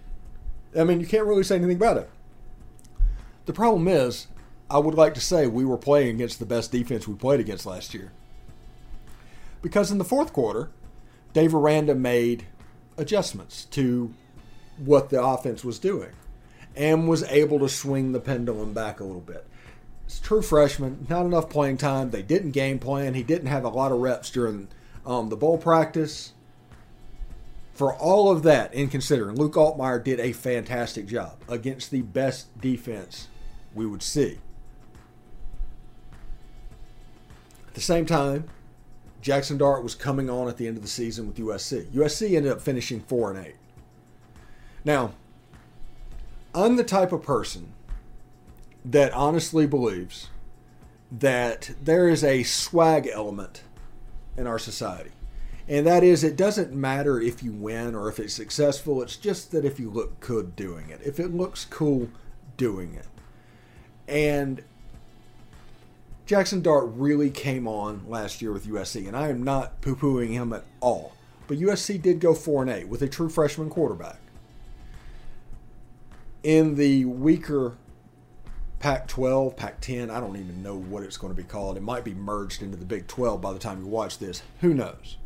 I 0.77 0.83
mean, 0.83 0.99
you 0.99 1.07
can't 1.07 1.25
really 1.25 1.43
say 1.43 1.55
anything 1.55 1.77
about 1.77 1.97
it. 1.97 2.09
The 3.45 3.53
problem 3.53 3.87
is, 3.87 4.27
I 4.69 4.77
would 4.77 4.93
like 4.93 5.15
to 5.15 5.21
say 5.21 5.47
we 5.47 5.65
were 5.65 5.77
playing 5.77 6.15
against 6.15 6.39
the 6.39 6.45
best 6.45 6.71
defense 6.71 7.07
we 7.07 7.15
played 7.15 7.39
against 7.39 7.65
last 7.65 7.93
year. 7.93 8.11
Because 9.61 9.91
in 9.91 9.97
the 9.97 10.05
fourth 10.05 10.31
quarter, 10.31 10.69
Dave 11.33 11.55
Aranda 11.55 11.95
made 11.95 12.45
adjustments 12.97 13.65
to 13.65 14.13
what 14.77 15.09
the 15.09 15.21
offense 15.21 15.63
was 15.63 15.79
doing 15.79 16.11
and 16.75 17.09
was 17.09 17.23
able 17.23 17.59
to 17.59 17.69
swing 17.69 18.11
the 18.11 18.19
pendulum 18.19 18.73
back 18.73 18.99
a 18.99 19.03
little 19.03 19.21
bit. 19.21 19.45
It's 20.05 20.19
true 20.19 20.41
freshman, 20.41 21.05
not 21.09 21.25
enough 21.25 21.49
playing 21.49 21.77
time. 21.77 22.11
They 22.11 22.21
didn't 22.21 22.51
game 22.51 22.79
plan. 22.79 23.13
He 23.13 23.23
didn't 23.23 23.47
have 23.47 23.63
a 23.63 23.69
lot 23.69 23.91
of 23.91 23.99
reps 23.99 24.29
during 24.29 24.67
um, 25.05 25.29
the 25.29 25.35
bowl 25.35 25.57
practice 25.57 26.33
for 27.79 27.95
all 27.95 28.29
of 28.29 28.43
that 28.43 28.73
in 28.73 28.89
considering, 28.89 29.37
Luke 29.37 29.53
Altmyer 29.53 30.03
did 30.03 30.19
a 30.19 30.33
fantastic 30.33 31.07
job 31.07 31.37
against 31.47 31.91
the 31.91 32.01
best 32.01 32.59
defense 32.59 33.29
we 33.73 33.85
would 33.85 34.03
see. 34.03 34.37
At 37.69 37.75
the 37.75 37.79
same 37.79 38.05
time, 38.05 38.49
Jackson 39.21 39.57
Dart 39.57 39.81
was 39.81 39.95
coming 39.95 40.29
on 40.29 40.49
at 40.49 40.57
the 40.57 40.67
end 40.67 40.75
of 40.75 40.83
the 40.83 40.89
season 40.89 41.25
with 41.25 41.37
USC. 41.37 41.85
USC 41.91 42.35
ended 42.35 42.51
up 42.51 42.59
finishing 42.59 42.99
4 42.99 43.31
and 43.31 43.47
8. 43.47 43.55
Now, 44.83 45.13
I'm 46.53 46.75
the 46.75 46.83
type 46.83 47.13
of 47.13 47.23
person 47.23 47.71
that 48.83 49.13
honestly 49.13 49.65
believes 49.65 50.27
that 51.09 51.71
there 51.81 52.09
is 52.09 52.25
a 52.25 52.43
swag 52.43 53.07
element 53.07 53.63
in 54.35 54.47
our 54.47 54.59
society 54.59 55.11
And 55.69 55.85
that 55.85 56.03
is, 56.03 56.23
it 56.23 56.35
doesn't 56.35 56.73
matter 56.73 57.21
if 57.21 57.43
you 57.43 57.51
win 57.51 57.93
or 57.93 58.09
if 58.09 58.19
it's 58.19 58.33
successful. 58.33 59.03
It's 59.03 59.15
just 59.15 59.51
that 59.51 59.63
if 59.63 59.79
you 59.79 59.91
look 59.91 60.19
good 60.19 60.55
doing 60.55 60.89
it, 60.89 60.99
if 61.05 61.19
it 61.19 61.31
looks 61.31 61.63
cool 61.63 62.09
doing 62.57 62.95
it. 62.95 63.05
And 64.07 64.63
Jackson 66.25 66.63
Dart 66.63 66.89
really 66.95 67.29
came 67.29 67.67
on 67.67 68.03
last 68.07 68.41
year 68.41 68.51
with 68.51 68.65
USC, 68.65 69.07
and 69.07 69.15
I 69.15 69.29
am 69.29 69.43
not 69.43 69.79
poo 69.81 69.95
pooing 69.95 70.31
him 70.31 70.53
at 70.53 70.65
all. 70.79 71.13
But 71.47 71.59
USC 71.59 72.01
did 72.01 72.19
go 72.19 72.33
4 72.33 72.63
and 72.63 72.71
8 72.71 72.87
with 72.87 73.03
a 73.03 73.07
true 73.07 73.29
freshman 73.29 73.69
quarterback. 73.69 74.17
In 76.41 76.75
the 76.75 77.05
weaker 77.05 77.75
Pac 78.79 79.07
12, 79.07 79.55
Pac 79.55 79.81
10, 79.81 80.09
I 80.09 80.19
don't 80.19 80.37
even 80.37 80.63
know 80.63 80.75
what 80.75 81.03
it's 81.03 81.17
going 81.17 81.31
to 81.31 81.39
be 81.39 81.47
called. 81.47 81.77
It 81.77 81.83
might 81.83 82.03
be 82.03 82.15
merged 82.15 82.63
into 82.63 82.77
the 82.77 82.85
Big 82.85 83.05
12 83.05 83.39
by 83.39 83.53
the 83.53 83.59
time 83.59 83.81
you 83.81 83.87
watch 83.87 84.17
this. 84.17 84.41
Who 84.61 84.73
knows? 84.73 85.17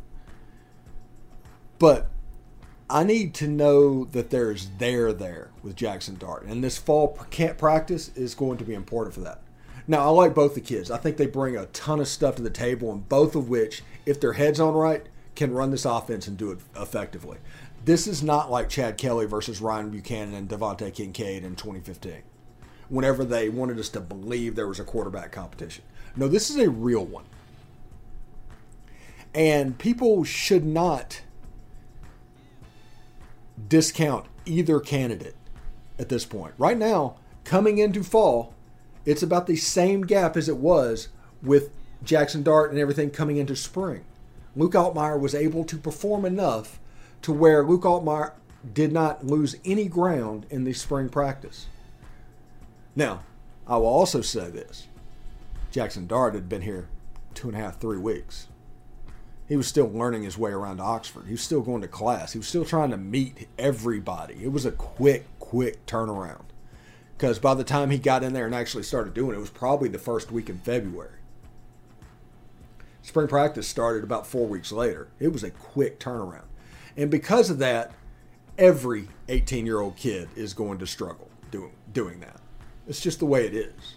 But 1.78 2.08
I 2.88 3.02
need 3.04 3.34
to 3.34 3.48
know 3.48 4.04
that 4.06 4.30
there's 4.30 4.68
there 4.78 5.12
there 5.12 5.50
with 5.62 5.76
Jackson 5.76 6.16
Dart. 6.16 6.44
And 6.44 6.62
this 6.62 6.78
fall 6.78 7.18
camp 7.30 7.58
practice 7.58 8.10
is 8.14 8.34
going 8.34 8.58
to 8.58 8.64
be 8.64 8.74
important 8.74 9.14
for 9.14 9.20
that. 9.20 9.40
Now, 9.86 10.06
I 10.06 10.08
like 10.08 10.34
both 10.34 10.54
the 10.54 10.60
kids. 10.60 10.90
I 10.90 10.96
think 10.96 11.16
they 11.16 11.26
bring 11.26 11.56
a 11.56 11.66
ton 11.66 12.00
of 12.00 12.08
stuff 12.08 12.36
to 12.36 12.42
the 12.42 12.50
table, 12.50 12.90
and 12.90 13.06
both 13.08 13.34
of 13.34 13.48
which, 13.50 13.82
if 14.06 14.18
their 14.18 14.32
head's 14.32 14.60
on 14.60 14.74
right, 14.74 15.04
can 15.34 15.52
run 15.52 15.70
this 15.70 15.84
offense 15.84 16.26
and 16.26 16.38
do 16.38 16.50
it 16.52 16.60
effectively. 16.76 17.38
This 17.84 18.06
is 18.06 18.22
not 18.22 18.50
like 18.50 18.70
Chad 18.70 18.96
Kelly 18.96 19.26
versus 19.26 19.60
Ryan 19.60 19.90
Buchanan 19.90 20.34
and 20.34 20.48
DeVante 20.48 20.90
Kincade 20.90 21.44
in 21.44 21.54
2015, 21.54 22.22
whenever 22.88 23.26
they 23.26 23.50
wanted 23.50 23.78
us 23.78 23.90
to 23.90 24.00
believe 24.00 24.54
there 24.54 24.68
was 24.68 24.80
a 24.80 24.84
quarterback 24.84 25.32
competition. 25.32 25.84
No, 26.16 26.28
this 26.28 26.48
is 26.48 26.56
a 26.56 26.70
real 26.70 27.04
one. 27.04 27.24
And 29.34 29.76
people 29.76 30.24
should 30.24 30.64
not 30.64 31.20
discount 33.68 34.26
either 34.46 34.80
candidate 34.80 35.36
at 35.98 36.08
this 36.08 36.24
point. 36.24 36.54
Right 36.58 36.76
now, 36.76 37.16
coming 37.44 37.78
into 37.78 38.02
fall, 38.02 38.54
it's 39.04 39.22
about 39.22 39.46
the 39.46 39.56
same 39.56 40.02
gap 40.02 40.36
as 40.36 40.48
it 40.48 40.56
was 40.56 41.08
with 41.42 41.70
Jackson 42.02 42.42
Dart 42.42 42.70
and 42.70 42.78
everything 42.78 43.10
coming 43.10 43.36
into 43.36 43.56
spring. 43.56 44.04
Luke 44.56 44.72
Altmyer 44.72 45.18
was 45.18 45.34
able 45.34 45.64
to 45.64 45.76
perform 45.76 46.24
enough 46.24 46.78
to 47.22 47.32
where 47.32 47.64
Luke 47.64 47.82
Altmyer 47.82 48.32
did 48.72 48.92
not 48.92 49.26
lose 49.26 49.56
any 49.64 49.88
ground 49.88 50.46
in 50.50 50.64
the 50.64 50.72
spring 50.72 51.08
practice. 51.08 51.66
Now, 52.96 53.24
I 53.66 53.76
will 53.76 53.86
also 53.86 54.20
say 54.20 54.50
this 54.50 54.86
Jackson 55.70 56.06
Dart 56.06 56.34
had 56.34 56.48
been 56.48 56.62
here 56.62 56.88
two 57.34 57.48
and 57.48 57.56
a 57.56 57.60
half, 57.60 57.80
three 57.80 57.98
weeks. 57.98 58.46
He 59.48 59.56
was 59.56 59.66
still 59.66 59.90
learning 59.90 60.22
his 60.22 60.38
way 60.38 60.52
around 60.52 60.80
Oxford. 60.80 61.26
He 61.26 61.32
was 61.32 61.42
still 61.42 61.60
going 61.60 61.82
to 61.82 61.88
class. 61.88 62.32
He 62.32 62.38
was 62.38 62.48
still 62.48 62.64
trying 62.64 62.90
to 62.90 62.96
meet 62.96 63.48
everybody. 63.58 64.42
It 64.42 64.52
was 64.52 64.64
a 64.64 64.72
quick, 64.72 65.26
quick 65.38 65.84
turnaround. 65.86 66.44
Because 67.16 67.38
by 67.38 67.54
the 67.54 67.64
time 67.64 67.90
he 67.90 67.98
got 67.98 68.24
in 68.24 68.32
there 68.32 68.46
and 68.46 68.54
actually 68.54 68.82
started 68.82 69.14
doing 69.14 69.32
it, 69.32 69.36
it 69.36 69.40
was 69.40 69.50
probably 69.50 69.88
the 69.88 69.98
first 69.98 70.32
week 70.32 70.48
in 70.48 70.58
February. 70.58 71.18
Spring 73.02 73.28
practice 73.28 73.68
started 73.68 74.02
about 74.02 74.26
four 74.26 74.46
weeks 74.46 74.72
later. 74.72 75.08
It 75.20 75.28
was 75.28 75.44
a 75.44 75.50
quick 75.50 76.00
turnaround. 76.00 76.46
And 76.96 77.10
because 77.10 77.50
of 77.50 77.58
that, 77.58 77.92
every 78.56 79.08
18 79.28 79.66
year 79.66 79.80
old 79.80 79.96
kid 79.96 80.28
is 80.34 80.54
going 80.54 80.78
to 80.78 80.86
struggle 80.86 81.28
doing, 81.50 81.72
doing 81.92 82.20
that. 82.20 82.40
It's 82.88 83.00
just 83.00 83.18
the 83.18 83.26
way 83.26 83.46
it 83.46 83.54
is. 83.54 83.94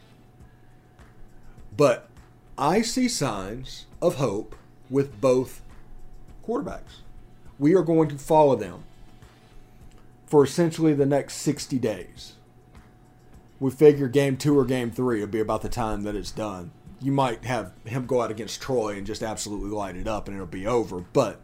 But 1.76 2.10
I 2.58 2.82
see 2.82 3.08
signs 3.08 3.86
of 4.02 4.16
hope 4.16 4.56
with 4.90 5.20
both 5.20 5.62
quarterbacks. 6.48 7.02
We 7.60 7.76
are 7.76 7.84
going 7.84 8.10
to 8.10 8.18
follow 8.18 8.56
them 8.56 8.84
for 10.26 10.44
essentially 10.44 10.94
the 10.94 11.06
next 11.06 11.36
60 11.36 11.80
days. 11.80 12.34
We 13.60 13.72
figure 13.72 14.08
game 14.08 14.38
two 14.38 14.58
or 14.58 14.66
game 14.66 14.92
three 14.92 15.20
will 15.20 15.28
be 15.28 15.40
about 15.40 15.62
the 15.62 15.70
time 15.70 16.04
that 16.04 16.16
it's 16.16 16.32
done. 16.32 16.72
You 17.02 17.12
might 17.12 17.46
have 17.46 17.74
him 17.86 18.06
go 18.06 18.22
out 18.22 18.32
against 18.32 18.62
Troy 18.62 18.96
and 18.98 19.08
just 19.08 19.24
absolutely 19.24 19.70
light 19.70 19.96
it 19.96 20.08
up 20.08 20.28
and 20.28 20.36
it'll 20.36 20.48
be 20.48 20.68
over, 20.68 21.00
but 21.00 21.40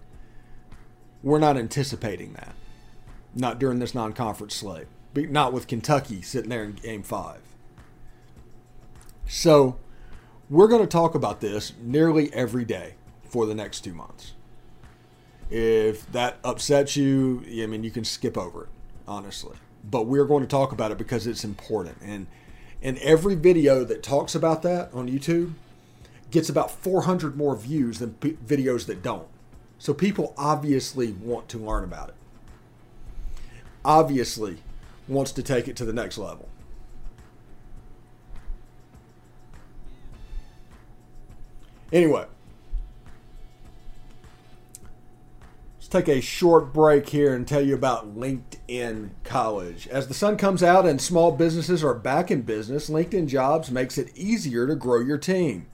we're 1.22 1.40
not 1.40 1.58
anticipating 1.58 2.34
that. 2.34 2.54
Not 3.36 3.60
during 3.60 3.80
this 3.80 3.96
non 3.96 4.14
conference 4.14 4.56
slate. 4.56 4.88
But 5.14 5.30
Not 5.30 5.54
with 5.54 5.68
Kentucky 5.68 6.22
sitting 6.22 6.50
there 6.50 6.64
in 6.64 6.74
game 6.74 7.04
five. 7.04 7.42
So, 9.28 9.80
we're 10.50 10.68
going 10.68 10.82
to 10.82 10.88
talk 10.88 11.16
about 11.16 11.40
this 11.40 11.74
nearly 11.82 12.32
every 12.34 12.66
day 12.66 12.96
for 13.34 13.48
the 13.48 13.56
next 13.56 13.82
two 13.82 13.96
months. 13.96 14.34
If 15.50 16.10
that 16.12 16.38
upsets 16.44 16.96
you, 16.96 17.44
I 17.48 17.66
mean, 17.66 17.84
you 17.84 17.90
can 17.90 18.04
skip 18.04 18.38
over 18.38 18.66
it, 18.66 18.70
honestly. 19.08 19.58
But 19.84 20.06
we're 20.06 20.26
going 20.26 20.44
to 20.44 20.48
talk 20.48 20.72
about 20.72 20.92
it 20.92 21.00
because 21.00 21.26
it's 21.26 21.44
important. 21.44 21.98
And 22.04 22.28
and 22.84 23.00
every 23.00 23.34
video 23.34 23.84
that 23.86 24.04
talks 24.04 24.36
about 24.36 24.62
that 24.62 24.94
on 24.94 25.10
YouTube 25.10 25.54
gets 26.30 26.48
about 26.48 26.70
400 26.70 27.36
more 27.36 27.56
views 27.56 27.98
than 27.98 28.14
p- 28.14 28.38
videos 28.46 28.86
that 28.86 29.02
don't. 29.02 29.28
So 29.80 29.96
people 29.96 30.36
obviously 30.38 31.12
want 31.14 31.50
to 31.50 31.58
learn 31.58 31.84
about 31.84 32.10
it. 32.10 32.16
Obviously 33.84 34.58
wants 35.08 35.32
to 35.32 35.42
take 35.42 35.68
it 35.68 35.76
to 35.78 35.86
the 35.86 35.94
next 35.94 36.20
level. 36.20 36.50
Anyway, 41.92 42.26
take 45.94 46.08
a 46.08 46.22
short 46.22 46.74
break 46.74 47.10
here 47.10 47.36
and 47.36 47.48
tell 47.48 47.62
you 47.62 47.76
about 47.76 48.18
LinkedIn 48.18 49.12
College. 49.24 49.88
As 49.88 50.08
the 50.08 50.16
sun 50.16 50.38
comes 50.38 50.64
out 50.64 50.88
and 50.88 51.00
small 51.00 51.32
businesses 51.32 51.84
are 51.84 51.94
back 51.94 52.32
in 52.32 52.42
business, 52.42 52.90
LinkedIn 52.90 53.28
Jobs 53.28 53.70
makes 53.70 54.00
it 54.00 54.16
easier 54.18 54.66
to 54.66 54.76
grow 54.76 55.00
your 55.00 55.20
team. 55.20 55.68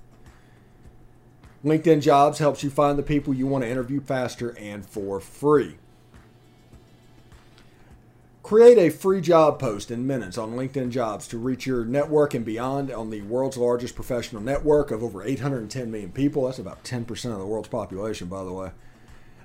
LinkedIn 1.63 2.01
Jobs 2.01 2.39
helps 2.39 2.63
you 2.63 2.69
find 2.69 2.99
the 2.99 3.03
people 3.03 3.33
you 3.33 3.47
want 3.47 3.63
to 3.63 3.69
interview 3.69 4.01
faster 4.01 4.57
and 4.57 4.85
for 4.85 5.21
free. 5.21 5.77
Create 8.43 8.77
a 8.77 8.89
free 8.89 9.21
job 9.21 9.57
post 9.57 9.89
in 9.89 10.05
minutes 10.05 10.37
on 10.37 10.51
LinkedIn 10.51 10.89
Jobs 10.89 11.29
to 11.29 11.37
reach 11.37 11.65
your 11.65 11.85
network 11.85 12.33
and 12.33 12.43
beyond 12.43 12.91
on 12.91 13.09
the 13.09 13.21
world's 13.21 13.57
largest 13.57 13.95
professional 13.95 14.41
network 14.41 14.91
of 14.91 15.01
over 15.01 15.23
810 15.23 15.89
million 15.89 16.11
people. 16.11 16.45
That's 16.45 16.59
about 16.59 16.83
10% 16.83 17.31
of 17.31 17.39
the 17.39 17.45
world's 17.45 17.69
population, 17.69 18.27
by 18.27 18.43
the 18.43 18.51
way. 18.51 18.71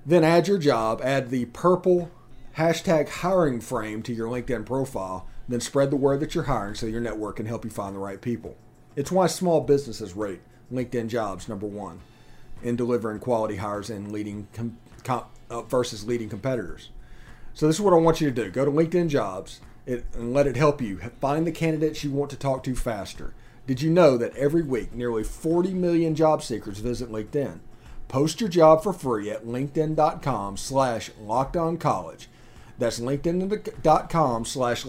Then 0.06 0.24
add 0.24 0.48
your 0.48 0.58
job, 0.58 1.00
add 1.02 1.30
the 1.30 1.46
purple 1.46 2.10
hashtag 2.56 3.08
hiring 3.08 3.60
frame 3.60 4.02
to 4.02 4.12
your 4.12 4.28
LinkedIn 4.28 4.66
profile, 4.66 5.26
then 5.48 5.60
spread 5.60 5.90
the 5.90 5.96
word 5.96 6.20
that 6.20 6.34
you're 6.34 6.44
hiring 6.44 6.74
so 6.74 6.86
your 6.86 7.00
network 7.00 7.36
can 7.36 7.46
help 7.46 7.64
you 7.64 7.70
find 7.70 7.94
the 7.94 8.00
right 8.00 8.20
people. 8.20 8.56
It's 8.96 9.10
why 9.10 9.26
small 9.26 9.60
businesses 9.60 10.14
rate 10.14 10.40
LinkedIn 10.72 11.08
jobs 11.08 11.48
number 11.48 11.66
one 11.66 12.00
in 12.62 12.76
delivering 12.76 13.18
quality 13.18 13.56
hires 13.56 13.90
and 13.90 14.12
leading 14.12 14.46
com- 14.52 14.78
com- 15.02 15.26
uh, 15.50 15.62
versus 15.62 16.06
leading 16.06 16.28
competitors. 16.28 16.90
So 17.52 17.66
this 17.66 17.76
is 17.76 17.82
what 17.82 17.92
I 17.92 17.98
want 17.98 18.20
you 18.20 18.30
to 18.30 18.44
do: 18.44 18.50
go 18.50 18.64
to 18.64 18.70
LinkedIn 18.70 19.08
Jobs 19.08 19.60
it, 19.86 20.04
and 20.14 20.32
let 20.32 20.46
it 20.46 20.56
help 20.56 20.80
you 20.80 20.98
find 21.20 21.46
the 21.46 21.52
candidates 21.52 22.02
you 22.02 22.10
want 22.10 22.30
to 22.30 22.36
talk 22.36 22.62
to 22.64 22.74
faster. 22.74 23.34
Did 23.66 23.82
you 23.82 23.90
know 23.90 24.16
that 24.16 24.36
every 24.36 24.62
week 24.62 24.92
nearly 24.92 25.24
40 25.24 25.72
million 25.74 26.14
job 26.14 26.42
seekers 26.42 26.78
visit 26.78 27.10
LinkedIn? 27.10 27.60
Post 28.14 28.40
your 28.40 28.48
job 28.48 28.84
for 28.84 28.92
free 28.92 29.28
at 29.28 29.44
linkedin.com 29.44 30.56
slash 30.56 31.10
college. 31.78 32.28
That's 32.78 33.00
linkedin.com 33.00 34.44
slash 34.44 34.84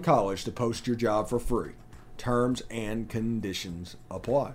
college 0.00 0.44
to 0.44 0.50
post 0.50 0.86
your 0.86 0.96
job 0.96 1.28
for 1.28 1.38
free. 1.38 1.72
Terms 2.16 2.62
and 2.70 3.06
conditions 3.06 3.98
apply. 4.10 4.54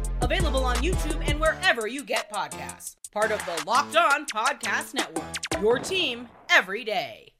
Available 0.21 0.63
on 0.63 0.75
YouTube 0.77 1.27
and 1.27 1.39
wherever 1.39 1.87
you 1.87 2.03
get 2.03 2.31
podcasts. 2.31 2.95
Part 3.11 3.31
of 3.31 3.43
the 3.45 3.63
Locked 3.65 3.95
On 3.95 4.25
Podcast 4.25 4.93
Network. 4.93 5.61
Your 5.61 5.79
team 5.79 6.29
every 6.49 6.83
day. 6.83 7.33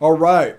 All 0.00 0.16
right. 0.16 0.56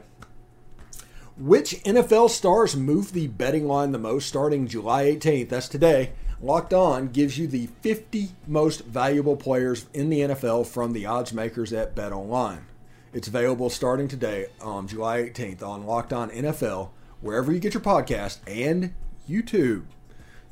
Which 1.38 1.82
NFL 1.84 2.30
stars 2.30 2.76
move 2.76 3.14
the 3.14 3.28
betting 3.28 3.68
line 3.68 3.92
the 3.92 3.98
most 3.98 4.28
starting 4.28 4.68
July 4.68 5.06
18th? 5.06 5.50
That's 5.50 5.68
today. 5.68 6.12
Locked 6.42 6.74
On 6.74 7.08
gives 7.08 7.38
you 7.38 7.48
the 7.48 7.68
50 7.82 8.30
most 8.46 8.84
valuable 8.86 9.38
players 9.38 9.86
in 9.94 10.10
the 10.10 10.20
NFL 10.20 10.68
from 10.68 10.92
the 10.92 11.06
odds 11.06 11.34
makers 11.34 11.72
at 11.72 11.96
Bet 11.96 12.12
Online. 12.12 12.66
It's 13.14 13.28
available 13.28 13.70
starting 13.70 14.08
today 14.08 14.48
on 14.62 14.88
July 14.88 15.24
18th 15.24 15.64
on 15.64 15.86
Locked 15.86 16.12
On 16.12 16.30
NFL, 16.30 16.90
wherever 17.22 17.52
you 17.54 17.60
get 17.60 17.74
your 17.74 17.82
podcast, 17.82 18.40
and 18.46 18.94
YouTube. 19.30 19.84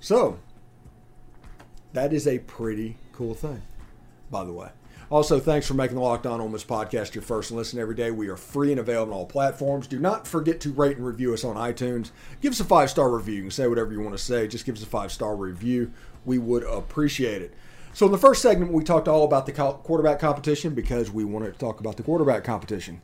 So, 0.01 0.39
that 1.93 2.12
is 2.12 2.27
a 2.27 2.39
pretty 2.39 2.98
cool 3.13 3.36
thing, 3.36 3.62
by 4.31 4.43
the 4.43 4.51
way. 4.51 4.70
Also, 5.12 5.39
thanks 5.39 5.67
for 5.67 5.75
making 5.75 5.96
the 5.96 6.01
Locked 6.01 6.25
On 6.25 6.41
Ole 6.41 6.50
Miss 6.50 6.63
podcast 6.63 7.13
your 7.13 7.22
first 7.22 7.51
and 7.51 7.58
listen 7.58 7.77
every 7.77 7.93
day. 7.93 8.10
We 8.10 8.27
are 8.29 8.36
free 8.36 8.72
and 8.72 8.79
available 8.79 9.13
on 9.13 9.20
all 9.20 9.25
platforms. 9.27 9.86
Do 9.86 10.00
not 10.00 10.25
forget 10.25 10.60
to 10.62 10.72
rate 10.72 10.98
and 10.98 11.05
review 11.05 11.36
us 11.36 11.43
on 11.43 11.55
iTunes. 11.55 12.10
Give 12.41 12.51
us 12.51 12.60
a 12.60 12.65
five 12.65 12.89
star 12.89 13.12
review. 13.12 13.36
You 13.36 13.41
can 13.43 13.51
say 13.51 13.67
whatever 13.67 13.91
you 13.91 14.01
want 14.01 14.17
to 14.17 14.24
say. 14.24 14.48
Just 14.48 14.65
give 14.65 14.75
us 14.75 14.81
a 14.81 14.88
five 14.88 15.12
star 15.12 15.36
review. 15.36 15.91
We 16.25 16.39
would 16.39 16.63
appreciate 16.63 17.43
it. 17.43 17.53
So, 17.93 18.08
in 18.08 18.12
the 18.12 18.17
first 18.17 18.41
segment, 18.41 18.72
we 18.72 18.84
talked 18.84 19.08
all 19.08 19.24
about 19.24 19.46
the 19.46 19.51
quarterback 19.51 20.17
competition 20.17 20.74
because 20.74 21.12
we 21.12 21.25
wanted 21.25 21.53
to 21.53 21.60
talk 21.60 21.79
about 21.79 21.98
the 21.98 22.03
quarterback 22.03 22.43
competition. 22.43 23.01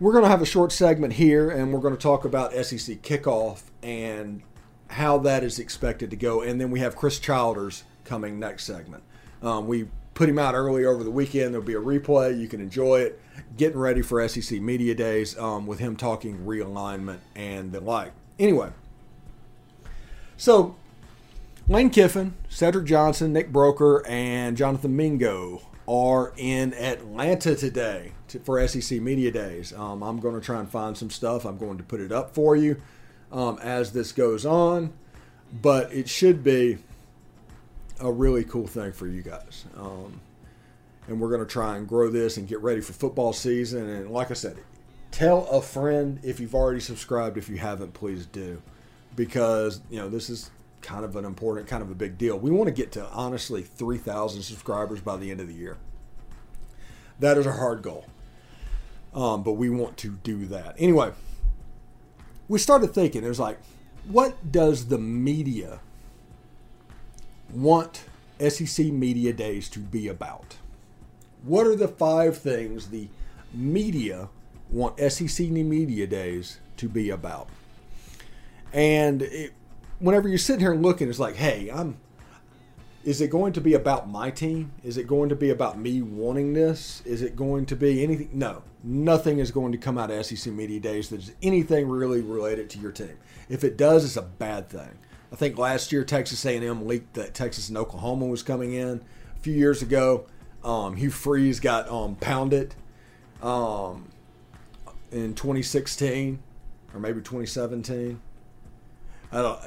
We're 0.00 0.12
going 0.12 0.24
to 0.24 0.30
have 0.30 0.40
a 0.40 0.46
short 0.46 0.70
segment 0.70 1.14
here, 1.14 1.50
and 1.50 1.72
we're 1.72 1.80
going 1.80 1.96
to 1.96 2.00
talk 2.00 2.24
about 2.24 2.52
SEC 2.52 3.02
kickoff 3.02 3.62
and 3.82 4.42
how 4.88 5.18
that 5.18 5.44
is 5.44 5.58
expected 5.58 6.10
to 6.10 6.16
go. 6.16 6.42
And 6.42 6.60
then 6.60 6.70
we 6.70 6.80
have 6.80 6.96
Chris 6.96 7.18
Childers 7.18 7.84
coming 8.04 8.38
next 8.38 8.64
segment. 8.64 9.02
Um, 9.42 9.66
we 9.66 9.88
put 10.14 10.28
him 10.28 10.38
out 10.38 10.54
early 10.54 10.84
over 10.84 11.04
the 11.04 11.10
weekend. 11.10 11.54
There'll 11.54 11.66
be 11.66 11.74
a 11.74 11.80
replay. 11.80 12.38
You 12.38 12.48
can 12.48 12.60
enjoy 12.60 13.00
it. 13.02 13.20
Getting 13.56 13.78
ready 13.78 14.02
for 14.02 14.26
SEC 14.26 14.60
Media 14.60 14.94
Days 14.94 15.38
um, 15.38 15.66
with 15.66 15.78
him 15.78 15.94
talking 15.96 16.38
realignment 16.38 17.18
and 17.36 17.70
the 17.70 17.80
like. 17.80 18.12
Anyway, 18.38 18.70
so 20.36 20.74
Lane 21.68 21.90
Kiffin, 21.90 22.34
Cedric 22.48 22.86
Johnson, 22.86 23.32
Nick 23.32 23.52
Broeker, 23.52 24.02
and 24.08 24.56
Jonathan 24.56 24.96
Mingo 24.96 25.62
are 25.86 26.32
in 26.36 26.74
Atlanta 26.74 27.54
today 27.54 28.12
to, 28.28 28.38
for 28.40 28.66
SEC 28.66 29.00
Media 29.00 29.30
Days. 29.30 29.72
Um, 29.72 30.02
I'm 30.02 30.18
going 30.18 30.34
to 30.34 30.40
try 30.40 30.58
and 30.58 30.68
find 30.68 30.96
some 30.96 31.10
stuff. 31.10 31.44
I'm 31.44 31.58
going 31.58 31.78
to 31.78 31.84
put 31.84 32.00
it 32.00 32.10
up 32.10 32.34
for 32.34 32.56
you 32.56 32.80
um, 33.32 33.58
as 33.62 33.92
this 33.92 34.12
goes 34.12 34.46
on, 34.46 34.92
but 35.52 35.92
it 35.92 36.08
should 36.08 36.42
be 36.42 36.78
a 38.00 38.10
really 38.10 38.44
cool 38.44 38.66
thing 38.66 38.92
for 38.92 39.06
you 39.06 39.22
guys. 39.22 39.64
Um, 39.76 40.20
and 41.06 41.20
we're 41.20 41.30
going 41.30 41.40
to 41.40 41.46
try 41.46 41.76
and 41.76 41.88
grow 41.88 42.10
this 42.10 42.36
and 42.36 42.46
get 42.46 42.60
ready 42.60 42.80
for 42.80 42.92
football 42.92 43.32
season. 43.32 43.88
And 43.88 44.10
like 44.10 44.30
I 44.30 44.34
said, 44.34 44.58
tell 45.10 45.46
a 45.48 45.60
friend 45.60 46.20
if 46.22 46.38
you've 46.38 46.54
already 46.54 46.80
subscribed. 46.80 47.38
If 47.38 47.48
you 47.48 47.56
haven't, 47.56 47.94
please 47.94 48.26
do, 48.26 48.62
because 49.16 49.80
you 49.90 49.98
know 49.98 50.08
this 50.08 50.30
is 50.30 50.50
kind 50.82 51.04
of 51.04 51.16
an 51.16 51.24
important, 51.24 51.66
kind 51.66 51.82
of 51.82 51.90
a 51.90 51.94
big 51.94 52.18
deal. 52.18 52.38
We 52.38 52.50
want 52.50 52.68
to 52.68 52.74
get 52.74 52.92
to 52.92 53.06
honestly 53.06 53.62
3,000 53.62 54.42
subscribers 54.42 55.00
by 55.00 55.16
the 55.16 55.30
end 55.30 55.40
of 55.40 55.48
the 55.48 55.54
year. 55.54 55.76
That 57.18 57.36
is 57.36 57.46
a 57.46 57.52
hard 57.52 57.82
goal, 57.82 58.06
um, 59.12 59.42
but 59.42 59.52
we 59.52 59.70
want 59.70 59.96
to 59.98 60.10
do 60.22 60.46
that 60.46 60.76
anyway. 60.78 61.12
We 62.48 62.58
started 62.58 62.94
thinking 62.94 63.24
it 63.24 63.28
was 63.28 63.40
like, 63.40 63.58
what 64.06 64.50
does 64.50 64.86
the 64.86 64.98
media 64.98 65.80
want 67.50 68.04
SEC 68.40 68.86
Media 68.86 69.32
Days 69.32 69.68
to 69.70 69.78
be 69.78 70.08
about? 70.08 70.56
What 71.44 71.66
are 71.66 71.76
the 71.76 71.88
five 71.88 72.38
things 72.38 72.88
the 72.88 73.08
media 73.52 74.28
want 74.70 74.98
SEC 74.98 75.48
Media 75.50 76.06
Days 76.06 76.58
to 76.78 76.88
be 76.88 77.10
about? 77.10 77.48
And 78.72 79.22
it, 79.22 79.52
whenever 79.98 80.28
you're 80.28 80.38
sitting 80.38 80.60
here 80.60 80.72
and 80.72 80.82
looking, 80.82 81.08
it's 81.08 81.18
like, 81.18 81.36
hey, 81.36 81.70
I'm. 81.72 81.98
Is 83.04 83.20
it 83.20 83.30
going 83.30 83.52
to 83.52 83.60
be 83.60 83.74
about 83.74 84.08
my 84.08 84.30
team? 84.30 84.72
Is 84.82 84.96
it 84.96 85.06
going 85.06 85.28
to 85.28 85.36
be 85.36 85.50
about 85.50 85.78
me 85.78 86.02
wanting 86.02 86.52
this? 86.52 87.00
Is 87.04 87.22
it 87.22 87.36
going 87.36 87.64
to 87.66 87.76
be 87.76 88.02
anything? 88.02 88.30
No, 88.32 88.62
nothing 88.82 89.38
is 89.38 89.50
going 89.50 89.72
to 89.72 89.78
come 89.78 89.96
out 89.96 90.10
of 90.10 90.26
SEC 90.26 90.52
Media 90.52 90.80
Days 90.80 91.08
that 91.10 91.20
is 91.20 91.32
anything 91.42 91.88
really 91.88 92.20
related 92.20 92.68
to 92.70 92.78
your 92.78 92.92
team. 92.92 93.16
If 93.48 93.62
it 93.62 93.76
does, 93.76 94.04
it's 94.04 94.16
a 94.16 94.22
bad 94.22 94.68
thing. 94.68 94.98
I 95.32 95.36
think 95.36 95.58
last 95.58 95.92
year 95.92 96.04
Texas 96.04 96.44
A&M 96.44 96.86
leaked 96.86 97.14
that 97.14 97.34
Texas 97.34 97.68
and 97.68 97.78
Oklahoma 97.78 98.26
was 98.26 98.42
coming 98.42 98.72
in. 98.72 99.02
A 99.36 99.40
few 99.40 99.54
years 99.54 99.80
ago, 99.80 100.26
um, 100.64 100.96
Hugh 100.96 101.10
Freeze 101.10 101.60
got 101.60 101.88
um, 101.88 102.16
pounded 102.16 102.74
um, 103.42 104.08
in 105.12 105.34
2016 105.34 106.40
or 106.92 107.00
maybe 107.00 107.20
2017. 107.20 108.20
I 109.30 109.42
don't, 109.42 109.60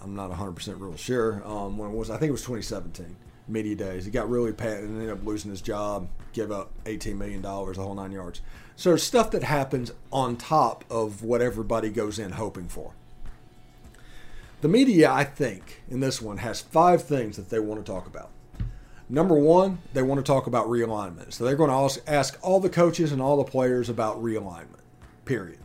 I'm 0.00 0.14
not 0.14 0.30
100% 0.30 0.80
real 0.80 0.96
sure 0.96 1.42
um, 1.44 1.76
when 1.76 1.90
it 1.90 1.94
was. 1.94 2.10
I 2.10 2.18
think 2.18 2.28
it 2.28 2.32
was 2.32 2.42
2017 2.42 3.16
media 3.48 3.74
days. 3.74 4.04
He 4.04 4.10
got 4.10 4.28
really 4.28 4.52
pat 4.52 4.78
and 4.78 5.00
ended 5.00 5.10
up 5.10 5.24
losing 5.24 5.50
his 5.50 5.60
job, 5.60 6.08
gave 6.32 6.50
up 6.50 6.70
$18 6.84 7.16
million, 7.16 7.42
the 7.42 7.48
whole 7.48 7.94
nine 7.94 8.12
yards. 8.12 8.40
So 8.76 8.96
stuff 8.96 9.30
that 9.32 9.42
happens 9.42 9.90
on 10.12 10.36
top 10.36 10.84
of 10.90 11.22
what 11.22 11.40
everybody 11.40 11.90
goes 11.90 12.18
in 12.18 12.32
hoping 12.32 12.68
for. 12.68 12.92
The 14.60 14.68
media, 14.68 15.10
I 15.10 15.24
think, 15.24 15.82
in 15.88 16.00
this 16.00 16.20
one 16.20 16.38
has 16.38 16.60
five 16.60 17.02
things 17.02 17.36
that 17.36 17.48
they 17.48 17.58
want 17.58 17.84
to 17.84 17.90
talk 17.90 18.06
about. 18.06 18.30
Number 19.08 19.36
one, 19.36 19.78
they 19.94 20.02
want 20.02 20.18
to 20.18 20.24
talk 20.24 20.46
about 20.46 20.66
realignment. 20.66 21.32
So 21.32 21.44
they're 21.44 21.56
going 21.56 21.70
to 21.70 22.10
ask 22.10 22.38
all 22.42 22.60
the 22.60 22.68
coaches 22.68 23.10
and 23.10 23.22
all 23.22 23.36
the 23.36 23.50
players 23.50 23.88
about 23.88 24.22
realignment, 24.22 24.82
period. 25.24 25.58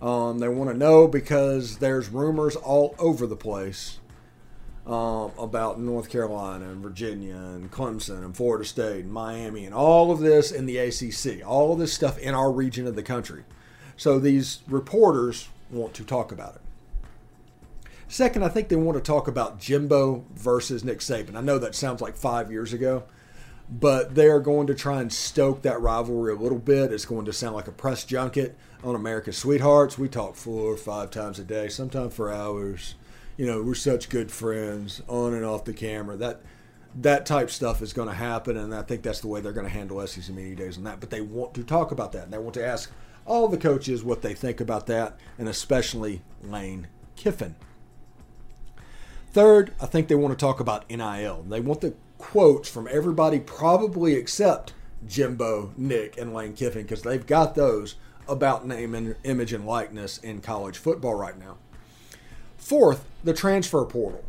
Um, 0.00 0.38
they 0.38 0.48
want 0.48 0.70
to 0.70 0.76
know 0.76 1.08
because 1.08 1.78
there's 1.78 2.08
rumors 2.08 2.54
all 2.54 2.94
over 2.98 3.26
the 3.26 3.36
place 3.36 3.98
um, 4.86 5.32
about 5.38 5.80
North 5.80 6.08
Carolina 6.08 6.70
and 6.70 6.82
Virginia 6.82 7.36
and 7.36 7.70
Clemson 7.70 8.24
and 8.24 8.36
Florida 8.36 8.64
State 8.64 9.04
and 9.04 9.12
Miami 9.12 9.66
and 9.66 9.74
all 9.74 10.10
of 10.10 10.20
this 10.20 10.50
in 10.50 10.66
the 10.66 10.78
ACC, 10.78 11.46
all 11.46 11.72
of 11.72 11.78
this 11.78 11.92
stuff 11.92 12.18
in 12.18 12.34
our 12.34 12.50
region 12.50 12.86
of 12.86 12.96
the 12.96 13.02
country. 13.02 13.44
So 13.96 14.18
these 14.18 14.60
reporters 14.68 15.48
want 15.70 15.94
to 15.94 16.04
talk 16.04 16.32
about 16.32 16.54
it. 16.54 16.60
Second, 18.06 18.42
I 18.42 18.48
think 18.48 18.68
they 18.68 18.76
want 18.76 18.96
to 18.96 19.04
talk 19.04 19.28
about 19.28 19.60
Jimbo 19.60 20.24
versus 20.34 20.82
Nick 20.82 21.00
Saban. 21.00 21.36
I 21.36 21.42
know 21.42 21.58
that 21.58 21.74
sounds 21.74 22.00
like 22.00 22.16
five 22.16 22.50
years 22.50 22.72
ago, 22.72 23.04
but 23.70 24.14
they 24.14 24.28
are 24.28 24.40
going 24.40 24.66
to 24.66 24.74
try 24.74 25.00
and 25.00 25.12
stoke 25.12 25.62
that 25.62 25.80
rivalry 25.80 26.32
a 26.32 26.36
little 26.36 26.58
bit. 26.58 26.92
It's 26.92 27.04
going 27.04 27.26
to 27.26 27.32
sound 27.32 27.54
like 27.54 27.68
a 27.68 27.72
press 27.72 28.04
junket 28.04 28.56
on 28.82 28.94
America's 28.94 29.36
Sweethearts. 29.36 29.98
We 29.98 30.08
talk 30.08 30.36
four 30.36 30.72
or 30.72 30.76
five 30.76 31.10
times 31.10 31.38
a 31.38 31.44
day, 31.44 31.68
sometimes 31.68 32.14
for 32.14 32.32
hours. 32.32 32.94
You 33.36 33.46
know, 33.46 33.62
we're 33.62 33.74
such 33.74 34.08
good 34.08 34.32
friends 34.32 35.02
on 35.06 35.34
and 35.34 35.44
off 35.44 35.64
the 35.64 35.74
camera. 35.74 36.16
That 36.16 36.40
that 36.94 37.26
type 37.26 37.50
stuff 37.50 37.82
is 37.82 37.92
going 37.92 38.08
to 38.08 38.14
happen, 38.14 38.56
and 38.56 38.74
I 38.74 38.82
think 38.82 39.02
that's 39.02 39.20
the 39.20 39.28
way 39.28 39.40
they're 39.40 39.52
going 39.52 39.66
to 39.66 39.72
handle 39.72 40.04
SEC 40.06 40.34
media 40.34 40.56
days 40.56 40.76
and 40.76 40.86
that. 40.86 41.00
But 41.00 41.10
they 41.10 41.20
want 41.20 41.54
to 41.54 41.62
talk 41.62 41.92
about 41.92 42.12
that, 42.12 42.24
and 42.24 42.32
they 42.32 42.38
want 42.38 42.54
to 42.54 42.66
ask 42.66 42.90
all 43.26 43.46
the 43.46 43.58
coaches 43.58 44.02
what 44.02 44.22
they 44.22 44.34
think 44.34 44.60
about 44.60 44.86
that, 44.86 45.18
and 45.38 45.48
especially 45.48 46.22
Lane 46.42 46.88
Kiffin. 47.14 47.54
Third, 49.32 49.74
I 49.80 49.86
think 49.86 50.08
they 50.08 50.14
want 50.14 50.36
to 50.36 50.42
talk 50.42 50.58
about 50.58 50.88
NIL. 50.90 51.44
They 51.46 51.60
want 51.60 51.82
the 51.82 51.94
quotes 52.18 52.68
from 52.68 52.88
everybody, 52.90 53.40
probably 53.40 54.14
except 54.14 54.74
Jimbo, 55.06 55.72
Nick, 55.76 56.18
and 56.18 56.34
Lane 56.34 56.52
Kiffin, 56.52 56.82
because 56.82 57.02
they've 57.02 57.26
got 57.26 57.54
those 57.54 57.94
about 58.28 58.66
name 58.66 58.94
and 58.94 59.16
image 59.24 59.52
and 59.52 59.64
likeness 59.64 60.18
in 60.18 60.40
college 60.40 60.76
football 60.76 61.14
right 61.14 61.38
now. 61.38 61.56
Fourth, 62.58 63.04
the 63.24 63.32
transfer 63.32 63.84
portal. 63.84 64.24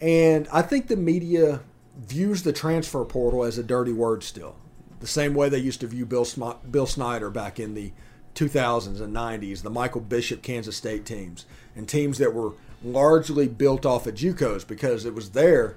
And 0.00 0.48
I 0.52 0.62
think 0.62 0.86
the 0.86 0.96
media 0.96 1.60
views 1.98 2.42
the 2.42 2.52
transfer 2.52 3.04
portal 3.04 3.44
as 3.44 3.58
a 3.58 3.62
dirty 3.62 3.92
word 3.92 4.22
still. 4.22 4.56
The 5.00 5.06
same 5.06 5.34
way 5.34 5.48
they 5.48 5.58
used 5.58 5.80
to 5.80 5.86
view 5.86 6.06
Bill, 6.06 6.26
Bill 6.70 6.86
Snyder 6.86 7.30
back 7.30 7.60
in 7.60 7.74
the 7.74 7.92
2000s 8.34 9.00
and 9.00 9.14
90s, 9.14 9.62
the 9.62 9.70
Michael 9.70 10.00
Bishop 10.00 10.42
Kansas 10.42 10.76
State 10.76 11.04
teams, 11.04 11.46
and 11.74 11.88
teams 11.88 12.18
that 12.18 12.34
were 12.34 12.52
largely 12.84 13.48
built 13.48 13.84
off 13.84 14.06
of 14.06 14.14
JUCOs 14.14 14.66
because 14.66 15.04
it 15.04 15.14
was 15.14 15.30
their 15.30 15.76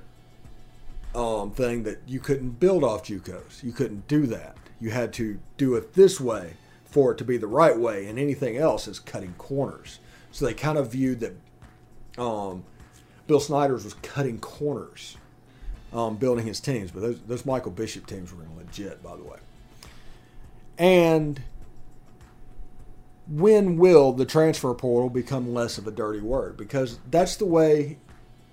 um, 1.15 1.51
thing 1.51 1.83
that 1.83 1.99
you 2.07 2.19
couldn't 2.19 2.59
build 2.59 2.83
off 2.83 3.03
JUCOs. 3.03 3.63
You 3.63 3.71
couldn't 3.71 4.07
do 4.07 4.25
that. 4.27 4.57
You 4.79 4.91
had 4.91 5.11
to 5.13 5.39
do 5.57 5.75
it 5.75 5.93
this 5.93 6.19
way 6.19 6.53
for 6.85 7.11
it 7.11 7.17
to 7.19 7.25
be 7.25 7.37
the 7.37 7.47
right 7.47 7.77
way, 7.77 8.07
and 8.07 8.17
anything 8.17 8.57
else 8.57 8.87
is 8.87 8.99
cutting 8.99 9.33
corners. 9.37 9.99
So 10.31 10.45
they 10.45 10.53
kind 10.53 10.77
of 10.77 10.91
viewed 10.91 11.19
that 11.19 11.35
um, 12.21 12.63
Bill 13.27 13.39
Snyder's 13.39 13.83
was 13.83 13.93
cutting 13.95 14.39
corners, 14.39 15.17
um, 15.93 16.17
building 16.17 16.45
his 16.45 16.59
teams. 16.59 16.91
But 16.91 17.01
those, 17.01 17.19
those 17.21 17.45
Michael 17.45 17.71
Bishop 17.71 18.07
teams 18.07 18.33
were 18.33 18.43
legit, 18.57 19.03
by 19.03 19.15
the 19.15 19.23
way. 19.23 19.37
And 20.77 21.41
when 23.27 23.77
will 23.77 24.13
the 24.13 24.25
transfer 24.25 24.73
portal 24.73 25.09
become 25.09 25.53
less 25.53 25.77
of 25.77 25.85
a 25.85 25.91
dirty 25.91 26.21
word? 26.21 26.57
Because 26.57 26.99
that's 27.09 27.35
the 27.35 27.45
way 27.45 27.97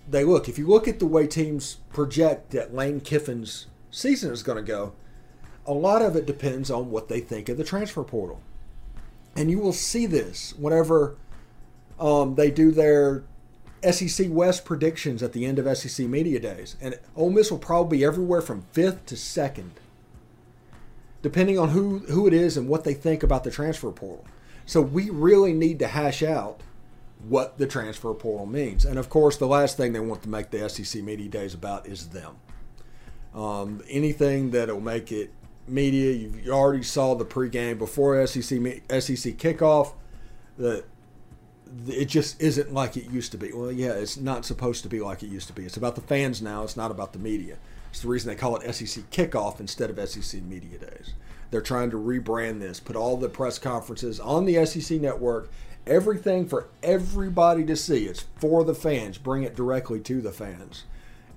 they 0.09 0.25
look. 0.25 0.49
If 0.49 0.59
you 0.59 0.67
look 0.67 0.87
at 0.89 0.99
the 0.99 1.07
way 1.07 1.27
teams 1.27 1.79
project 1.93 2.51
that 2.51 2.75
Lane 2.75 3.01
Kiffin's 3.01 3.67
season 3.91 4.33
is 4.33 4.43
going 4.43 4.57
to 4.57 4.63
go, 4.63 4.93
a 5.67 5.73
lot 5.73 6.03
of 6.03 6.15
it 6.17 6.27
depends 6.27 6.71
on 6.71 6.91
what 6.91 7.09
they 7.09 7.21
think 7.21 7.49
of 7.49 7.57
the 7.57 7.65
transfer 7.65 8.05
portal. 8.05 8.41
And 9.35 9.51
you 9.51 9.59
will 9.59 9.73
see 9.73 10.07
this 10.07 10.55
whenever 10.57 11.17
um, 11.99 12.37
they 12.37 12.51
do 12.51 12.71
their 12.71 13.25
SEC 13.91 14.29
West 14.31 14.65
predictions 14.65 15.23
at 15.23 15.33
the 15.33 15.45
end 15.45 15.59
of 15.59 15.77
SEC 15.77 16.07
Media 16.07 16.41
Days, 16.41 16.77
and 16.81 16.99
Ole 17.15 17.31
Miss 17.31 17.51
will 17.51 17.59
probably 17.59 17.99
be 17.99 18.05
everywhere 18.05 18.41
from 18.41 18.63
fifth 18.73 19.07
to 19.07 19.17
second, 19.17 19.73
depending 21.23 21.59
on 21.59 21.71
who 21.71 21.99
who 21.99 22.27
it 22.27 22.33
is 22.33 22.57
and 22.57 22.69
what 22.69 22.85
they 22.85 22.95
think 22.95 23.23
about 23.23 23.45
the 23.45 23.51
transfer 23.51 23.93
portal. 23.93 24.27
So 24.65 24.81
we 24.81 25.11
really 25.11 25.53
need 25.53 25.79
to 25.81 25.89
hash 25.89 26.23
out 26.23 26.61
what 27.29 27.59
the 27.59 27.67
transfer 27.67 28.13
portal 28.15 28.47
means. 28.47 28.85
And 28.85 28.99
of 28.99 29.09
course, 29.09 29.37
the 29.37 29.47
last 29.47 29.77
thing 29.77 29.93
they 29.93 30.01
want 30.01 30.23
to 30.23 30.29
make 30.29 30.51
the 30.51 30.69
SEC 30.69 31.03
Media 31.03 31.29
Days 31.29 31.55
about 31.55 31.87
is 31.87 32.09
them. 32.09 32.37
Um, 33.35 33.83
anything 33.89 34.51
that 34.53 34.69
will 34.69 34.81
make 34.81 35.13
it 35.13 35.31
media, 35.69 36.13
you 36.13 36.53
already 36.53 36.83
saw 36.83 37.15
the 37.15 37.25
pregame 37.25 37.79
before 37.79 38.27
SEC 38.27 38.43
SEC 38.49 39.35
kickoff. 39.37 39.93
That 40.59 40.85
it 41.89 42.07
just 42.07 42.41
isn't 42.41 42.73
like 42.73 42.97
it 42.97 43.11
used 43.11 43.33
to 43.33 43.39
be. 43.39 43.53
Well, 43.53 43.73
yeah, 43.73 43.93
it's 43.93 44.17
not 44.17 44.45
supposed 44.45 44.83
to 44.85 44.89
be 44.89 45.01
like 45.01 45.23
it 45.23 45.29
used 45.29 45.49
to 45.49 45.53
be. 45.53 45.65
It's 45.65 45.77
about 45.77 45.97
the 45.97 46.01
fans 46.01 46.41
now. 46.41 46.63
It's 46.63 46.77
not 46.77 46.91
about 46.91 47.13
the 47.13 47.19
media. 47.19 47.59
It's 47.91 48.03
the 48.03 48.09
reason 48.09 48.29
they 48.29 48.37
call 48.37 48.57
it 48.57 48.75
SEC 48.75 49.11
kickoff 49.11 49.61
instead 49.61 49.91
of 49.91 50.09
SEC 50.09 50.43
media 50.43 50.79
days. 50.79 51.15
They're 51.51 51.61
trying 51.61 51.91
to 51.91 51.97
rebrand 51.97 52.61
this, 52.61 52.81
put 52.81 52.97
all 52.97 53.17
the 53.17 53.29
press 53.29 53.59
conferences 53.59 54.19
on 54.21 54.45
the 54.45 54.65
SEC 54.67 55.01
network, 55.01 55.51
everything 55.87 56.49
for 56.49 56.69
everybody 56.83 57.65
to 57.65 57.77
see. 57.77 58.07
It's 58.07 58.25
for 58.37 58.65
the 58.65 58.75
fans. 58.75 59.19
Bring 59.19 59.43
it 59.43 59.55
directly 59.55 60.01
to 60.01 60.21
the 60.21 60.33
fans, 60.33 60.85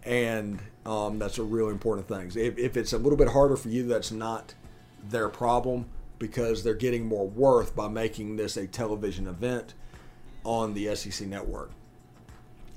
and 0.03 0.59
um, 0.85 1.19
that's 1.19 1.37
a 1.37 1.43
really 1.43 1.71
important 1.71 2.07
thing. 2.07 2.27
If, 2.35 2.57
if 2.57 2.77
it's 2.77 2.93
a 2.93 2.97
little 2.97 3.17
bit 3.17 3.29
harder 3.29 3.55
for 3.55 3.69
you, 3.69 3.87
that's 3.87 4.11
not 4.11 4.53
their 5.07 5.29
problem 5.29 5.85
because 6.17 6.63
they're 6.63 6.73
getting 6.73 7.05
more 7.05 7.27
worth 7.27 7.75
by 7.75 7.87
making 7.87 8.35
this 8.35 8.57
a 8.57 8.67
television 8.67 9.27
event 9.27 9.73
on 10.43 10.73
the 10.73 10.93
SEC 10.95 11.27
network. 11.27 11.71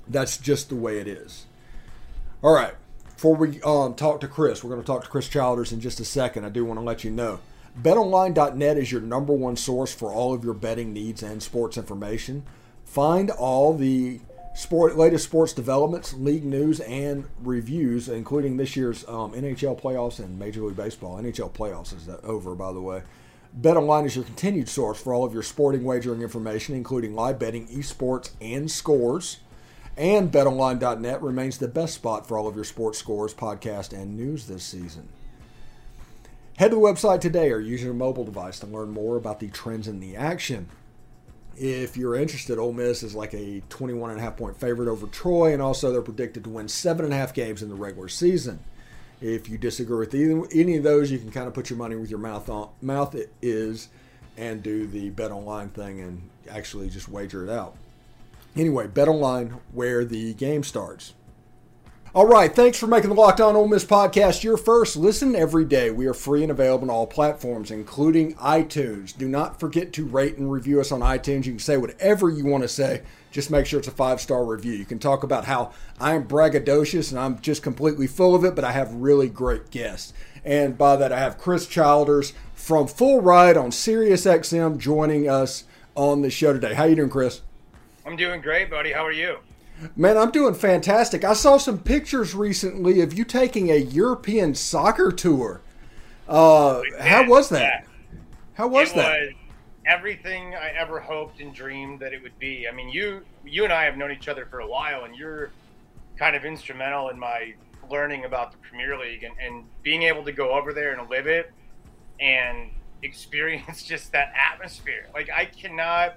That's 0.07 0.37
just 0.37 0.69
the 0.69 0.75
way 0.75 0.99
it 0.99 1.07
is. 1.07 1.45
All 2.41 2.53
right. 2.53 2.73
Before 3.15 3.35
we 3.35 3.61
um, 3.61 3.95
talk 3.95 4.19
to 4.21 4.27
Chris, 4.27 4.63
we're 4.63 4.69
going 4.69 4.81
to 4.81 4.87
talk 4.87 5.03
to 5.03 5.09
Chris 5.09 5.29
Childers 5.29 5.71
in 5.71 5.79
just 5.79 5.99
a 5.99 6.05
second. 6.05 6.45
I 6.45 6.49
do 6.49 6.65
want 6.65 6.79
to 6.79 6.83
let 6.83 7.03
you 7.03 7.11
know 7.11 7.39
BetOnline.net 7.81 8.77
is 8.77 8.91
your 8.91 9.01
number 9.01 9.33
one 9.33 9.55
source 9.55 9.93
for 9.93 10.11
all 10.11 10.33
of 10.33 10.43
your 10.43 10.53
betting 10.53 10.93
needs 10.93 11.23
and 11.23 11.41
sports 11.41 11.75
information. 11.75 12.43
Find 12.85 13.31
all 13.31 13.73
the 13.73 14.21
sport 14.53 14.95
latest 14.95 15.23
sports 15.23 15.53
developments, 15.53 16.13
league 16.13 16.43
news, 16.45 16.79
and 16.81 17.25
reviews, 17.41 18.07
including 18.07 18.57
this 18.57 18.75
year's 18.75 19.07
um, 19.07 19.33
NHL 19.33 19.81
playoffs 19.81 20.19
and 20.19 20.37
Major 20.37 20.61
League 20.61 20.75
Baseball. 20.75 21.17
NHL 21.17 21.51
playoffs 21.51 21.95
is 21.95 22.07
over, 22.23 22.53
by 22.53 22.71
the 22.71 22.81
way. 22.81 23.01
BetOnline 23.59 24.05
is 24.05 24.15
your 24.15 24.25
continued 24.25 24.69
source 24.69 25.01
for 25.01 25.13
all 25.13 25.23
of 25.23 25.33
your 25.33 25.43
sporting 25.43 25.83
wagering 25.83 26.21
information, 26.21 26.75
including 26.75 27.15
live 27.15 27.39
betting, 27.39 27.67
esports, 27.67 28.31
and 28.39 28.69
scores. 28.69 29.37
And 29.97 30.31
betonline.net 30.31 31.21
remains 31.21 31.57
the 31.57 31.67
best 31.67 31.95
spot 31.95 32.27
for 32.27 32.37
all 32.37 32.47
of 32.47 32.55
your 32.55 32.63
sports 32.63 32.99
scores, 32.99 33.33
podcast, 33.33 33.93
and 33.93 34.15
news 34.15 34.47
this 34.47 34.63
season. 34.63 35.09
Head 36.57 36.69
to 36.69 36.75
the 36.75 36.81
website 36.81 37.19
today 37.19 37.51
or 37.51 37.59
use 37.59 37.81
your 37.81 37.95
mobile 37.95 38.23
device 38.23 38.59
to 38.59 38.67
learn 38.67 38.91
more 38.91 39.17
about 39.17 39.39
the 39.39 39.47
trends 39.47 39.87
in 39.87 39.99
the 39.99 40.15
action. 40.15 40.69
If 41.57 41.97
you're 41.97 42.15
interested, 42.15 42.59
Ole 42.59 42.73
Miss 42.73 43.01
is 43.01 43.15
like 43.15 43.33
a 43.33 43.61
21 43.69 44.11
and 44.11 44.19
a 44.19 44.23
half 44.23 44.37
point 44.37 44.59
favorite 44.59 44.87
over 44.87 45.07
Troy, 45.07 45.53
and 45.53 45.61
also 45.61 45.91
they're 45.91 46.01
predicted 46.01 46.43
to 46.43 46.51
win 46.51 46.67
seven 46.67 47.05
and 47.05 47.13
a 47.13 47.17
half 47.17 47.33
games 47.33 47.63
in 47.63 47.69
the 47.69 47.75
regular 47.75 48.07
season. 48.07 48.59
If 49.19 49.49
you 49.49 49.57
disagree 49.57 49.97
with 49.97 50.13
either, 50.13 50.45
any 50.53 50.77
of 50.77 50.83
those, 50.83 51.11
you 51.11 51.17
can 51.17 51.31
kind 51.31 51.47
of 51.47 51.53
put 51.53 51.69
your 51.69 51.77
money 51.77 51.95
with 51.95 52.09
your 52.09 52.19
mouth 52.19 52.49
on 52.49 52.69
mouth 52.81 53.15
it 53.15 53.31
is, 53.41 53.89
and 54.37 54.61
do 54.61 54.85
the 54.85 55.09
bet 55.09 55.31
online 55.31 55.69
thing 55.69 56.01
and 56.01 56.29
actually 56.49 56.89
just 56.89 57.09
wager 57.09 57.43
it 57.43 57.49
out. 57.49 57.75
Anyway, 58.55 58.87
bet 58.87 59.07
online 59.07 59.55
where 59.71 60.05
the 60.05 60.33
game 60.35 60.63
starts. 60.63 61.13
All 62.15 62.27
right, 62.27 62.55
thanks 62.55 62.77
for 62.77 62.85
making 62.85 63.09
the 63.09 63.15
Locked 63.15 63.41
On 63.41 63.55
Ole 63.55 63.67
Miss 63.67 63.83
podcast 63.83 64.43
your 64.43 64.55
first 64.55 64.95
listen 64.95 65.35
every 65.35 65.65
day. 65.65 65.89
We 65.89 66.05
are 66.05 66.13
free 66.13 66.43
and 66.43 66.51
available 66.51 66.83
on 66.83 66.95
all 66.95 67.07
platforms, 67.07 67.71
including 67.71 68.35
iTunes. 68.35 69.17
Do 69.17 69.27
not 69.27 69.59
forget 69.59 69.91
to 69.93 70.05
rate 70.05 70.37
and 70.37 70.51
review 70.51 70.79
us 70.79 70.91
on 70.91 70.99
iTunes. 70.99 71.45
You 71.45 71.53
can 71.53 71.59
say 71.59 71.75
whatever 71.75 72.29
you 72.29 72.45
want 72.45 72.61
to 72.61 72.67
say 72.67 73.01
just 73.31 73.49
make 73.49 73.65
sure 73.65 73.79
it's 73.79 73.87
a 73.87 73.91
five 73.91 74.21
star 74.21 74.45
review. 74.45 74.73
You 74.73 74.85
can 74.85 74.99
talk 74.99 75.23
about 75.23 75.45
how 75.45 75.71
I'm 75.99 76.27
braggadocious 76.27 77.09
and 77.09 77.19
I'm 77.19 77.39
just 77.39 77.63
completely 77.63 78.05
full 78.05 78.35
of 78.35 78.43
it, 78.43 78.53
but 78.53 78.63
I 78.63 78.73
have 78.73 78.93
really 78.93 79.27
great 79.27 79.71
guests. 79.71 80.13
And 80.45 80.77
by 80.77 80.95
that, 80.97 81.11
I 81.11 81.17
have 81.17 81.39
Chris 81.39 81.65
Childers 81.65 82.33
from 82.53 82.85
Full 82.85 83.21
Ride 83.21 83.57
on 83.57 83.71
Sirius 83.71 84.27
XM 84.27 84.77
joining 84.77 85.27
us 85.27 85.63
on 85.95 86.21
the 86.21 86.29
show 86.29 86.53
today. 86.53 86.75
How 86.75 86.83
you 86.83 86.95
doing, 86.95 87.09
Chris? 87.09 87.41
I'm 88.05 88.17
doing 88.17 88.39
great, 88.39 88.69
buddy. 88.69 88.91
How 88.91 89.03
are 89.03 89.11
you? 89.11 89.39
Man, 89.95 90.17
I'm 90.17 90.31
doing 90.31 90.53
fantastic. 90.53 91.23
I 91.23 91.33
saw 91.33 91.57
some 91.57 91.79
pictures 91.79 92.33
recently 92.33 93.01
of 93.01 93.13
you 93.13 93.25
taking 93.25 93.69
a 93.69 93.75
European 93.75 94.55
soccer 94.55 95.11
tour. 95.11 95.61
Uh, 96.27 96.81
how 96.99 97.27
was 97.27 97.49
that? 97.49 97.85
How 98.53 98.67
was 98.67 98.91
it 98.91 98.95
that? 98.95 99.19
Was, 99.19 99.33
everything 99.85 100.55
I 100.55 100.69
ever 100.69 100.99
hoped 100.99 101.41
and 101.41 101.53
dreamed 101.53 101.99
that 101.99 102.13
it 102.13 102.21
would 102.21 102.37
be. 102.39 102.67
I 102.67 102.71
mean, 102.71 102.89
you 102.89 103.23
you 103.45 103.63
and 103.63 103.73
I 103.73 103.83
have 103.85 103.97
known 103.97 104.11
each 104.11 104.27
other 104.27 104.45
for 104.45 104.59
a 104.59 104.67
while, 104.67 105.05
and 105.05 105.15
you're 105.15 105.51
kind 106.17 106.35
of 106.35 106.45
instrumental 106.45 107.09
in 107.09 107.19
my 107.19 107.53
learning 107.89 108.25
about 108.25 108.51
the 108.51 108.57
Premier 108.59 108.97
League 108.97 109.23
and, 109.23 109.33
and 109.39 109.65
being 109.81 110.03
able 110.03 110.23
to 110.23 110.31
go 110.31 110.51
over 110.51 110.73
there 110.73 110.97
and 110.97 111.09
live 111.09 111.27
it 111.27 111.51
and 112.19 112.69
experience 113.03 113.83
just 113.83 114.11
that 114.13 114.31
atmosphere. 114.51 115.07
Like 115.13 115.29
I 115.29 115.45
cannot 115.45 116.15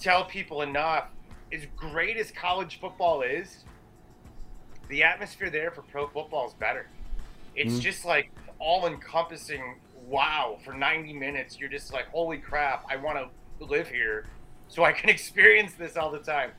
tell 0.00 0.24
people 0.24 0.62
enough. 0.62 1.08
As 1.52 1.66
great 1.76 2.16
as 2.16 2.30
college 2.30 2.80
football 2.80 3.22
is, 3.22 3.64
the 4.88 5.02
atmosphere 5.02 5.50
there 5.50 5.70
for 5.70 5.82
pro 5.82 6.06
football 6.08 6.48
is 6.48 6.54
better. 6.54 6.86
It's 7.54 7.72
mm-hmm. 7.72 7.80
just 7.80 8.04
like 8.04 8.30
all 8.58 8.86
encompassing 8.86 9.76
wow, 10.06 10.58
for 10.64 10.74
90 10.74 11.12
minutes, 11.12 11.58
you're 11.58 11.68
just 11.68 11.92
like, 11.92 12.06
holy 12.08 12.38
crap, 12.38 12.84
I 12.90 12.96
want 12.96 13.18
to 13.18 13.64
live 13.64 13.88
here 13.88 14.26
so 14.68 14.84
I 14.84 14.92
can 14.92 15.08
experience 15.16 15.74
this 15.74 15.96
all 15.96 16.10
the 16.10 16.18
time. 16.18 16.50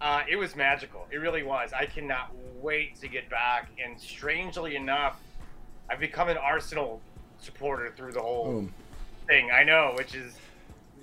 Uh, 0.00 0.22
it 0.28 0.36
was 0.36 0.54
magical. 0.54 1.06
It 1.10 1.18
really 1.18 1.42
was. 1.42 1.72
I 1.72 1.86
cannot 1.86 2.34
wait 2.60 3.00
to 3.00 3.08
get 3.08 3.30
back. 3.30 3.70
And 3.82 3.98
strangely 4.00 4.76
enough, 4.76 5.20
I've 5.88 6.00
become 6.00 6.28
an 6.28 6.36
Arsenal 6.36 7.00
supporter 7.40 7.92
through 7.96 8.12
the 8.12 8.20
whole 8.20 8.68
thing. 9.26 9.50
I 9.50 9.64
know, 9.64 9.92
which 9.96 10.14
is 10.14 10.36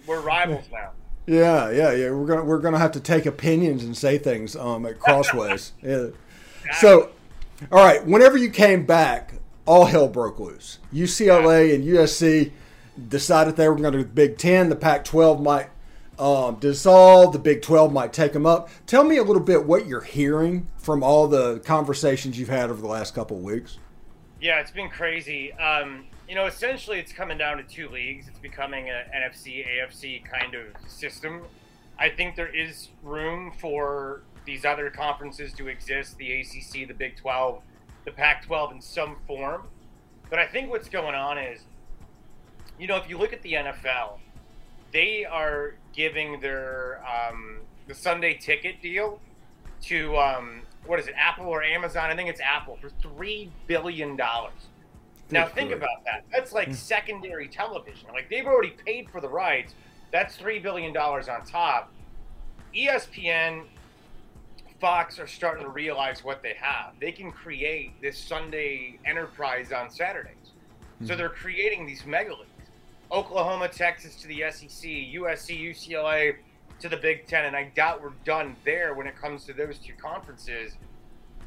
we're 0.05 0.21
rivals 0.21 0.65
now. 0.71 0.91
Yeah, 1.31 1.71
yeah, 1.71 1.93
yeah. 1.93 2.11
We're 2.11 2.25
gonna 2.25 2.43
we're 2.43 2.59
gonna 2.59 2.77
have 2.77 2.91
to 2.91 2.99
take 2.99 3.25
opinions 3.25 3.85
and 3.85 3.95
say 3.95 4.17
things 4.17 4.53
um, 4.57 4.85
at 4.85 4.99
crossways. 4.99 5.71
yeah. 5.81 6.07
So, 6.79 7.11
all 7.71 7.79
right. 7.79 8.05
Whenever 8.05 8.37
you 8.37 8.49
came 8.49 8.85
back, 8.85 9.35
all 9.65 9.85
hell 9.85 10.09
broke 10.09 10.39
loose. 10.39 10.79
UCLA 10.93 11.73
and 11.73 11.85
USC 11.85 12.51
decided 13.07 13.55
they 13.55 13.69
were 13.69 13.75
going 13.75 13.93
to 13.93 13.99
do 13.99 14.03
the 14.03 14.09
Big 14.09 14.37
Ten. 14.37 14.67
The 14.67 14.75
Pac 14.75 15.05
12 15.05 15.41
might 15.41 15.69
um, 16.19 16.55
dissolve, 16.55 17.31
the 17.31 17.39
Big 17.39 17.61
12 17.61 17.93
might 17.93 18.11
take 18.11 18.33
them 18.33 18.45
up. 18.45 18.69
Tell 18.85 19.05
me 19.05 19.15
a 19.15 19.23
little 19.23 19.41
bit 19.41 19.65
what 19.65 19.87
you're 19.87 20.01
hearing 20.01 20.67
from 20.75 21.01
all 21.01 21.29
the 21.29 21.59
conversations 21.59 22.37
you've 22.37 22.49
had 22.49 22.69
over 22.69 22.81
the 22.81 22.87
last 22.87 23.15
couple 23.15 23.37
of 23.37 23.43
weeks. 23.43 23.77
Yeah, 24.41 24.59
it's 24.59 24.71
been 24.71 24.89
crazy. 24.89 25.53
Um, 25.53 26.07
you 26.31 26.35
know, 26.35 26.45
essentially, 26.45 26.97
it's 26.97 27.11
coming 27.11 27.37
down 27.37 27.57
to 27.57 27.63
two 27.63 27.89
leagues. 27.89 28.29
It's 28.29 28.39
becoming 28.39 28.89
an 28.89 29.03
NFC, 29.13 29.67
AFC 29.67 30.23
kind 30.23 30.55
of 30.55 30.89
system. 30.89 31.41
I 31.99 32.07
think 32.07 32.37
there 32.37 32.47
is 32.47 32.87
room 33.03 33.51
for 33.59 34.21
these 34.45 34.63
other 34.63 34.89
conferences 34.89 35.51
to 35.55 35.67
exist 35.67 36.17
the 36.17 36.39
ACC, 36.39 36.87
the 36.87 36.93
Big 36.93 37.17
12 37.17 37.61
the 38.05 38.11
Pac 38.11 38.45
12 38.45 38.71
in 38.71 38.81
some 38.81 39.17
form. 39.27 39.63
But 40.29 40.39
I 40.39 40.47
think 40.47 40.69
what's 40.69 40.87
going 40.87 41.15
on 41.15 41.37
is, 41.37 41.65
you 42.79 42.87
know, 42.87 42.95
if 42.95 43.09
you 43.09 43.17
look 43.17 43.33
at 43.33 43.41
the 43.41 43.51
NFL, 43.51 44.19
they 44.93 45.25
are 45.25 45.75
giving 45.91 46.39
their 46.39 47.03
um, 47.05 47.57
the 47.89 47.93
Sunday 47.93 48.35
ticket 48.35 48.81
deal 48.81 49.19
to 49.81 50.15
um, 50.15 50.61
what 50.85 50.97
is 50.97 51.07
it, 51.07 51.13
Apple 51.17 51.47
or 51.47 51.61
Amazon? 51.61 52.09
I 52.09 52.15
think 52.15 52.29
it's 52.29 52.39
Apple 52.39 52.77
for 52.79 52.89
three 53.01 53.51
billion 53.67 54.15
dollars. 54.15 54.69
Now 55.31 55.47
think 55.47 55.71
about 55.71 56.03
that. 56.05 56.25
That's 56.31 56.51
like 56.51 56.67
hmm. 56.67 56.73
secondary 56.73 57.47
television. 57.47 58.09
Like 58.13 58.29
they've 58.29 58.45
already 58.45 58.75
paid 58.85 59.09
for 59.09 59.21
the 59.21 59.29
rights. 59.29 59.73
That's 60.11 60.35
three 60.35 60.59
billion 60.59 60.93
dollars 60.93 61.29
on 61.29 61.45
top. 61.45 61.91
ESPN 62.75 63.65
Fox 64.79 65.19
are 65.19 65.27
starting 65.27 65.63
to 65.63 65.69
realize 65.69 66.23
what 66.23 66.41
they 66.41 66.55
have. 66.59 66.93
They 66.99 67.11
can 67.11 67.31
create 67.31 68.01
this 68.01 68.17
Sunday 68.17 68.99
enterprise 69.05 69.71
on 69.71 69.89
Saturdays. 69.89 70.33
Mm-hmm. 70.35 71.05
So 71.05 71.13
hmm. 71.13 71.19
they're 71.19 71.29
creating 71.29 71.85
these 71.85 72.05
mega 72.05 72.33
leagues. 72.33 72.47
Oklahoma, 73.11 73.67
Texas 73.67 74.15
to 74.21 74.27
the 74.27 74.43
SEC, 74.51 74.89
USC, 74.89 75.61
UCLA 75.61 76.35
to 76.79 76.89
the 76.89 76.97
Big 76.97 77.27
Ten. 77.27 77.45
And 77.45 77.55
I 77.55 77.71
doubt 77.75 78.01
we're 78.01 78.13
done 78.23 78.55
there 78.63 78.93
when 78.93 79.05
it 79.05 79.15
comes 79.15 79.43
to 79.45 79.53
those 79.53 79.77
two 79.77 79.93
conferences. 80.01 80.77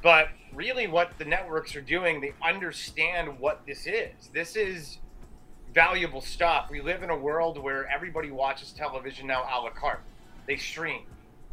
But 0.05 0.29
really, 0.53 0.87
what 0.87 1.17
the 1.17 1.25
networks 1.25 1.75
are 1.75 1.81
doing, 1.81 2.21
they 2.21 2.35
understand 2.43 3.41
what 3.41 3.63
this 3.67 3.87
is. 3.87 4.29
This 4.35 4.55
is 4.55 4.99
valuable 5.73 6.21
stuff. 6.21 6.69
We 6.71 6.83
live 6.83 7.03
in 7.03 7.09
a 7.09 7.17
world 7.17 7.57
where 7.57 7.89
everybody 7.91 8.31
watches 8.31 8.71
television 8.73 9.27
now 9.27 9.45
a 9.45 9.57
la 9.63 9.71
carte, 9.71 10.03
they 10.47 10.57
stream 10.57 11.07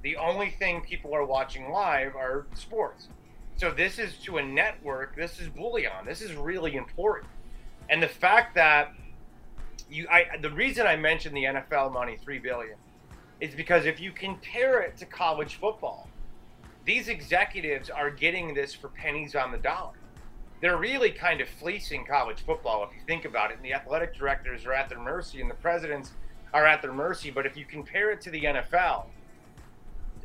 The 0.04 0.18
only 0.18 0.50
thing 0.50 0.82
people 0.82 1.16
are 1.16 1.24
watching 1.24 1.72
live 1.72 2.18
are 2.18 2.46
sports. 2.54 3.08
So 3.56 3.72
this 3.72 3.98
is 3.98 4.18
to 4.26 4.38
a 4.38 4.44
network. 4.44 5.16
This 5.16 5.40
is 5.40 5.48
bullion. 5.48 5.94
This 6.06 6.22
is 6.22 6.34
really 6.34 6.76
important. 6.76 7.32
And 7.90 8.04
the 8.04 8.10
fact 8.10 8.56
that 8.56 8.94
you, 9.90 10.10
I, 10.12 10.26
the 10.42 10.52
reason 10.52 10.86
I 10.86 10.98
mentioned 10.98 11.38
the 11.38 11.46
NFL 11.46 11.94
money, 11.94 12.18
three 12.22 12.40
billion, 12.40 12.76
is 13.40 13.56
because 13.56 13.86
if 13.86 14.02
you 14.02 14.12
compare 14.12 14.82
it 14.82 14.98
to 14.98 15.06
college 15.06 15.56
football, 15.56 16.10
these 16.86 17.08
executives 17.08 17.90
are 17.90 18.10
getting 18.10 18.54
this 18.54 18.74
for 18.74 18.90
pennies 18.90 19.36
on 19.36 19.52
the 19.52 19.58
dollar. 19.58 19.94
They're 20.62 20.78
really 20.78 21.12
kind 21.12 21.42
of 21.42 21.48
fleecing 21.48 22.06
college 22.06 22.42
football 22.46 22.84
if 22.84 22.96
you 22.96 23.02
think 23.08 23.26
about 23.26 23.52
it. 23.52 23.58
And 23.58 23.66
the 23.66 23.74
athletic 23.74 24.16
directors 24.16 24.66
are 24.66 24.74
at 24.74 24.90
their 24.90 25.00
mercy, 25.00 25.42
and 25.42 25.50
the 25.50 25.56
presidents 25.56 26.12
are 26.54 26.66
at 26.66 26.82
their 26.82 26.94
mercy. 26.94 27.32
But 27.32 27.46
if 27.46 27.58
you 27.58 27.66
compare 27.66 28.12
it 28.12 28.22
to 28.22 28.30
the 28.30 28.44
NFL 28.44 29.06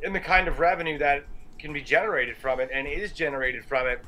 and 0.03 0.13
the 0.13 0.19
kind 0.19 0.47
of 0.47 0.59
revenue 0.59 0.97
that 0.99 1.25
can 1.57 1.73
be 1.73 1.81
generated 1.81 2.37
from 2.37 2.59
it 2.59 2.69
and 2.71 2.87
is 2.87 3.11
generated 3.13 3.65
from 3.65 3.87
it, 3.87 4.03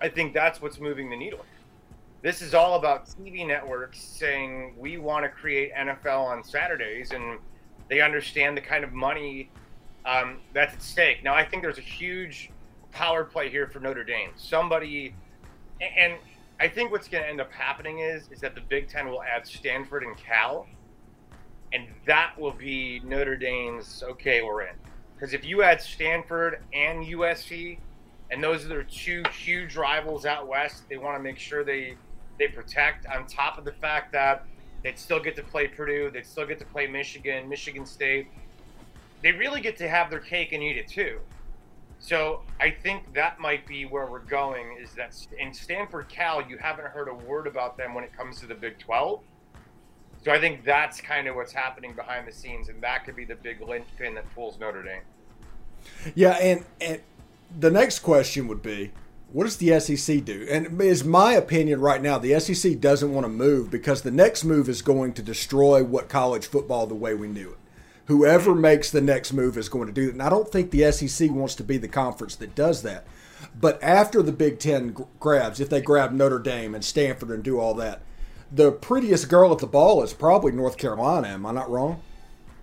I 0.00 0.08
think 0.08 0.34
that's 0.34 0.60
what's 0.60 0.80
moving 0.80 1.10
the 1.10 1.16
needle. 1.16 1.44
This 2.22 2.42
is 2.42 2.52
all 2.54 2.74
about 2.74 3.06
TV 3.06 3.46
networks 3.46 4.00
saying 4.00 4.74
we 4.76 4.98
want 4.98 5.24
to 5.24 5.28
create 5.28 5.72
NFL 5.74 6.24
on 6.24 6.44
Saturdays, 6.44 7.12
and 7.12 7.38
they 7.88 8.00
understand 8.00 8.56
the 8.56 8.60
kind 8.60 8.84
of 8.84 8.92
money 8.92 9.50
um, 10.04 10.38
that's 10.52 10.74
at 10.74 10.82
stake. 10.82 11.22
Now, 11.22 11.34
I 11.34 11.44
think 11.44 11.62
there's 11.62 11.78
a 11.78 11.82
huge 11.82 12.50
power 12.92 13.24
play 13.24 13.48
here 13.48 13.66
for 13.66 13.80
Notre 13.80 14.04
Dame. 14.04 14.30
Somebody, 14.36 15.14
and 15.80 16.14
I 16.58 16.68
think 16.68 16.90
what's 16.90 17.08
going 17.08 17.22
to 17.24 17.28
end 17.28 17.40
up 17.40 17.52
happening 17.52 18.00
is 18.00 18.28
is 18.30 18.40
that 18.40 18.54
the 18.54 18.60
Big 18.62 18.88
Ten 18.88 19.08
will 19.08 19.22
add 19.22 19.46
Stanford 19.46 20.02
and 20.02 20.16
Cal, 20.16 20.66
and 21.72 21.86
that 22.06 22.38
will 22.38 22.52
be 22.52 23.00
Notre 23.04 23.36
Dame's 23.36 24.02
okay, 24.02 24.42
we're 24.42 24.62
in. 24.62 24.74
Because 25.14 25.34
if 25.34 25.44
you 25.44 25.62
add 25.62 25.80
Stanford 25.80 26.62
and 26.72 27.04
USC, 27.04 27.78
and 28.30 28.42
those 28.42 28.64
are 28.64 28.68
their 28.68 28.84
two 28.84 29.22
huge 29.38 29.76
rivals 29.76 30.24
out 30.24 30.48
west, 30.48 30.84
they 30.88 30.96
want 30.96 31.16
to 31.16 31.22
make 31.22 31.38
sure 31.38 31.64
they 31.64 31.96
they 32.38 32.48
protect. 32.48 33.06
On 33.06 33.26
top 33.26 33.58
of 33.58 33.64
the 33.64 33.72
fact 33.72 34.12
that 34.12 34.46
they'd 34.82 34.98
still 34.98 35.20
get 35.20 35.36
to 35.36 35.42
play 35.42 35.68
Purdue, 35.68 36.10
they'd 36.10 36.26
still 36.26 36.46
get 36.46 36.58
to 36.58 36.64
play 36.64 36.86
Michigan, 36.86 37.48
Michigan 37.48 37.84
State. 37.84 38.28
They 39.22 39.32
really 39.32 39.60
get 39.60 39.76
to 39.78 39.88
have 39.88 40.10
their 40.10 40.20
cake 40.20 40.52
and 40.52 40.62
eat 40.62 40.76
it 40.76 40.88
too. 40.88 41.20
So 41.98 42.42
I 42.60 42.70
think 42.70 43.12
that 43.14 43.38
might 43.38 43.66
be 43.66 43.84
where 43.84 44.06
we're 44.06 44.20
going. 44.20 44.78
Is 44.80 44.92
that 44.94 45.14
in 45.38 45.52
Stanford, 45.52 46.08
Cal, 46.08 46.42
you 46.48 46.56
haven't 46.56 46.86
heard 46.86 47.08
a 47.08 47.14
word 47.14 47.46
about 47.46 47.76
them 47.76 47.94
when 47.94 48.04
it 48.04 48.16
comes 48.16 48.40
to 48.40 48.46
the 48.46 48.54
Big 48.54 48.78
12. 48.78 49.20
So 50.24 50.32
I 50.32 50.40
think 50.40 50.64
that's 50.64 51.00
kind 51.00 51.28
of 51.28 51.36
what's 51.36 51.52
happening 51.52 51.94
behind 51.94 52.26
the 52.28 52.32
scenes, 52.32 52.68
and 52.68 52.82
that 52.82 53.04
could 53.04 53.16
be 53.16 53.24
the 53.24 53.36
big 53.36 53.60
linchpin 53.62 54.14
that 54.16 54.34
pulls 54.34 54.58
Notre 54.58 54.82
Dame. 54.82 55.00
Yeah, 56.14 56.32
and 56.32 56.64
and 56.80 57.00
the 57.58 57.70
next 57.70 58.00
question 58.00 58.46
would 58.48 58.62
be, 58.62 58.92
what 59.32 59.44
does 59.44 59.56
the 59.56 59.80
SEC 59.80 60.24
do? 60.24 60.46
And 60.50 60.80
is 60.82 61.04
my 61.04 61.32
opinion 61.32 61.80
right 61.80 62.02
now, 62.02 62.18
the 62.18 62.38
SEC 62.38 62.80
doesn't 62.80 63.12
want 63.12 63.24
to 63.24 63.28
move 63.28 63.70
because 63.70 64.02
the 64.02 64.10
next 64.10 64.44
move 64.44 64.68
is 64.68 64.82
going 64.82 65.14
to 65.14 65.22
destroy 65.22 65.82
what 65.82 66.08
college 66.08 66.46
football 66.46 66.86
the 66.86 66.94
way 66.94 67.14
we 67.14 67.28
knew 67.28 67.50
it. 67.50 67.58
Whoever 68.10 68.56
makes 68.56 68.90
the 68.90 69.00
next 69.00 69.32
move 69.32 69.56
is 69.56 69.68
going 69.68 69.86
to 69.86 69.92
do 69.92 70.08
it. 70.08 70.14
And 70.14 70.20
I 70.20 70.28
don't 70.28 70.50
think 70.50 70.72
the 70.72 70.90
SEC 70.90 71.30
wants 71.30 71.54
to 71.54 71.62
be 71.62 71.76
the 71.76 71.86
conference 71.86 72.34
that 72.34 72.56
does 72.56 72.82
that. 72.82 73.06
But 73.54 73.80
after 73.84 74.20
the 74.20 74.32
Big 74.32 74.58
Ten 74.58 74.96
grabs, 75.20 75.60
if 75.60 75.68
they 75.68 75.80
grab 75.80 76.10
Notre 76.10 76.40
Dame 76.40 76.74
and 76.74 76.84
Stanford 76.84 77.30
and 77.30 77.44
do 77.44 77.60
all 77.60 77.72
that, 77.74 78.00
the 78.50 78.72
prettiest 78.72 79.28
girl 79.28 79.52
at 79.52 79.58
the 79.58 79.68
ball 79.68 80.02
is 80.02 80.12
probably 80.12 80.50
North 80.50 80.76
Carolina. 80.76 81.28
Am 81.28 81.46
I 81.46 81.52
not 81.52 81.70
wrong? 81.70 82.02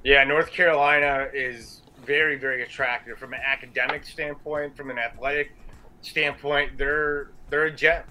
Yeah, 0.04 0.26
North 0.26 0.52
Carolina 0.52 1.30
is 1.34 1.80
very, 2.06 2.36
very 2.36 2.64
attractive 2.64 3.18
from 3.18 3.34
an 3.34 3.40
academic 3.42 4.04
standpoint, 4.06 4.76
from 4.76 4.90
an 4.90 5.00
athletic 5.00 5.54
standpoint. 6.02 6.78
They're 6.78 7.30
they're 7.50 7.68
a 7.68 7.72
jet. 7.72 8.06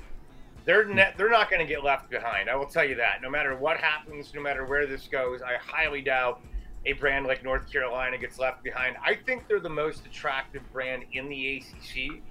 They're 0.65 0.85
hmm. 0.85 0.95
net, 0.95 1.17
they're 1.19 1.29
not 1.29 1.51
going 1.51 1.61
to 1.61 1.69
get 1.69 1.85
left 1.85 2.09
behind. 2.09 2.49
I 2.49 2.57
will 2.57 2.65
tell 2.65 2.85
you 2.87 2.95
that. 2.95 3.21
No 3.21 3.29
matter 3.29 3.55
what 3.55 3.77
happens, 3.77 4.33
no 4.35 4.41
matter 4.41 4.65
where 4.65 4.87
this 4.87 5.07
goes, 5.07 5.43
I 5.43 5.57
highly 5.57 6.01
doubt 6.01 6.41
a 6.87 6.93
brand 6.95 7.27
like 7.27 7.45
North 7.45 7.71
Carolina 7.71 8.17
gets 8.17 8.39
left 8.39 8.63
behind. 8.63 8.97
I 9.05 9.15
think 9.15 9.49
they're 9.49 9.61
the 9.61 9.69
most 9.69 10.07
attractive 10.07 10.63
brand 10.73 11.05
in 11.13 11.29
the 11.29 11.57
ACC. 11.57 12.23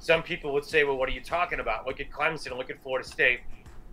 Some 0.00 0.22
people 0.22 0.52
would 0.54 0.64
say, 0.64 0.84
well, 0.84 0.96
what 0.96 1.08
are 1.08 1.12
you 1.12 1.20
talking 1.20 1.60
about? 1.60 1.86
Look 1.86 2.00
at 2.00 2.10
Clemson, 2.10 2.56
look 2.56 2.70
at 2.70 2.82
Florida 2.82 3.06
State. 3.06 3.40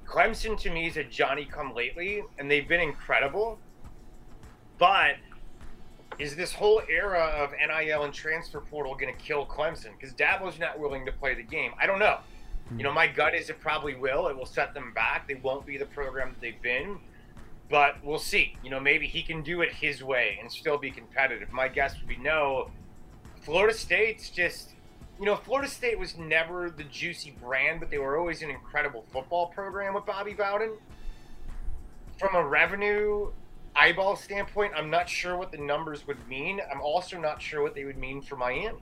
Clemson 0.08 0.58
to 0.62 0.70
me 0.70 0.88
is 0.88 0.98
a 0.98 1.04
Johnny 1.04 1.46
come 1.46 1.74
lately, 1.76 2.24
and 2.40 2.50
they've 2.50 2.68
been 2.68 2.80
incredible. 2.80 3.60
But 4.78 5.16
is 6.18 6.36
this 6.36 6.54
whole 6.54 6.82
era 6.90 7.26
of 7.38 7.52
NIL 7.52 8.04
and 8.04 8.14
transfer 8.14 8.62
portal 8.62 8.96
going 8.96 9.14
to 9.14 9.22
kill 9.22 9.46
Clemson? 9.46 9.92
Because 10.00 10.14
Dabo's 10.14 10.60
not 10.60 10.80
willing 10.80 11.06
to 11.06 11.12
play 11.12 11.34
the 11.34 11.44
game. 11.44 11.72
I 11.80 11.86
don't 11.86 12.00
know. 12.00 12.20
You 12.78 12.84
know, 12.84 12.90
hmm. 12.90 12.96
my 12.96 13.08
gut 13.08 13.36
is 13.36 13.50
it 13.50 13.60
probably 13.60 13.96
will. 13.96 14.28
It 14.28 14.38
will 14.38 14.46
set 14.46 14.74
them 14.74 14.94
back. 14.94 15.28
They 15.28 15.36
won't 15.36 15.66
be 15.66 15.78
the 15.78 15.86
program 15.86 16.30
that 16.30 16.42
they've 16.42 16.62
been, 16.62 16.98
but 17.70 18.04
we'll 18.04 18.20
see. 18.20 18.56
You 18.64 18.70
know, 18.70 18.80
maybe 18.80 19.08
he 19.08 19.22
can 19.24 19.42
do 19.42 19.62
it 19.62 19.72
his 19.72 20.04
way 20.04 20.38
and 20.40 20.52
still 20.52 20.78
be 20.78 20.92
competitive. 20.92 21.52
My 21.52 21.68
guess 21.68 21.98
would 21.98 22.08
be 22.08 22.18
no. 22.18 22.70
Florida 23.42 23.76
State's 23.78 24.30
just, 24.30 24.72
you 25.20 25.26
know, 25.26 25.36
Florida 25.36 25.70
State 25.70 25.98
was 25.98 26.18
never 26.18 26.70
the 26.70 26.84
juicy 26.84 27.36
brand, 27.42 27.80
but 27.80 27.90
they 27.90 27.98
were 27.98 28.18
always 28.18 28.42
an 28.42 28.50
incredible 28.50 29.06
football 29.12 29.48
program 29.48 29.94
with 29.94 30.06
Bobby 30.06 30.34
Bowden. 30.34 30.78
From 32.18 32.36
a 32.36 32.48
revenue 32.48 33.32
eyeball 33.76 34.16
standpoint, 34.16 34.74
I'm 34.76 34.90
not 34.90 35.10
sure 35.10 35.38
what 35.38 35.52
the 35.52 35.58
numbers 35.58 36.08
would 36.08 36.28
mean. 36.28 36.62
I'm 36.72 36.82
also 36.82 37.20
not 37.20 37.42
sure 37.42 37.62
what 37.62 37.76
they 37.76 37.84
would 37.84 37.98
mean 37.98 38.22
for 38.22 38.36
Miami. 38.36 38.80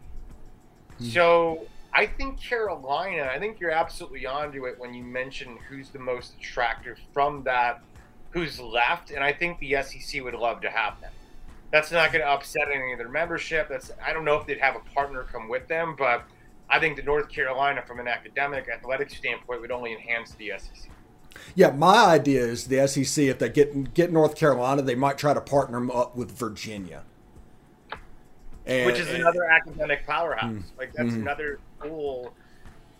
Mm. 0.99 1.13
So 1.13 1.65
I 1.93 2.05
think 2.05 2.39
Carolina, 2.39 3.29
I 3.33 3.39
think 3.39 3.59
you're 3.59 3.71
absolutely 3.71 4.25
onto 4.25 4.65
it 4.65 4.79
when 4.79 4.93
you 4.93 5.03
mention 5.03 5.57
who's 5.69 5.89
the 5.89 5.99
most 5.99 6.35
attractive 6.39 6.99
from 7.13 7.43
that, 7.43 7.81
who's 8.33 8.59
left. 8.59 9.11
And 9.11 9.23
I 9.23 9.31
think 9.31 9.59
the 9.59 9.77
SEC 9.81 10.23
would 10.23 10.33
love 10.33 10.61
to 10.61 10.69
have 10.69 10.99
them. 10.99 11.11
That's 11.71 11.91
not 11.91 12.11
going 12.11 12.23
to 12.23 12.29
upset 12.29 12.67
any 12.73 12.91
of 12.91 12.99
their 12.99 13.09
membership. 13.09 13.67
That's 13.69 13.91
I 14.05 14.13
don't 14.13 14.25
know 14.25 14.35
if 14.35 14.45
they'd 14.45 14.59
have 14.59 14.75
a 14.75 14.93
partner 14.93 15.23
come 15.23 15.47
with 15.47 15.67
them, 15.67 15.95
but 15.97 16.23
I 16.69 16.79
think 16.79 16.97
the 16.97 17.03
North 17.03 17.29
Carolina, 17.29 17.81
from 17.85 17.99
an 17.99 18.07
academic, 18.07 18.67
athletic 18.69 19.09
standpoint, 19.09 19.61
would 19.61 19.71
only 19.71 19.93
enhance 19.93 20.33
the 20.35 20.53
SEC. 20.57 20.89
Yeah, 21.55 21.71
my 21.71 22.05
idea 22.05 22.41
is 22.41 22.67
the 22.67 22.87
SEC, 22.87 23.25
if 23.25 23.39
they 23.39 23.49
get 23.49 23.93
get 23.93 24.11
North 24.11 24.35
Carolina, 24.35 24.81
they 24.81 24.95
might 24.95 25.17
try 25.17 25.33
to 25.33 25.41
partner 25.41 25.79
them 25.79 25.91
up 25.91 26.15
with 26.15 26.31
Virginia. 26.31 27.03
And, 28.65 28.85
Which 28.85 28.99
is 28.99 29.07
and, 29.09 29.17
another 29.17 29.43
academic 29.45 30.05
powerhouse. 30.05 30.53
Mm, 30.53 30.63
like 30.77 30.93
that's 30.93 31.09
mm 31.09 31.21
another 31.21 31.59
school 31.79 32.33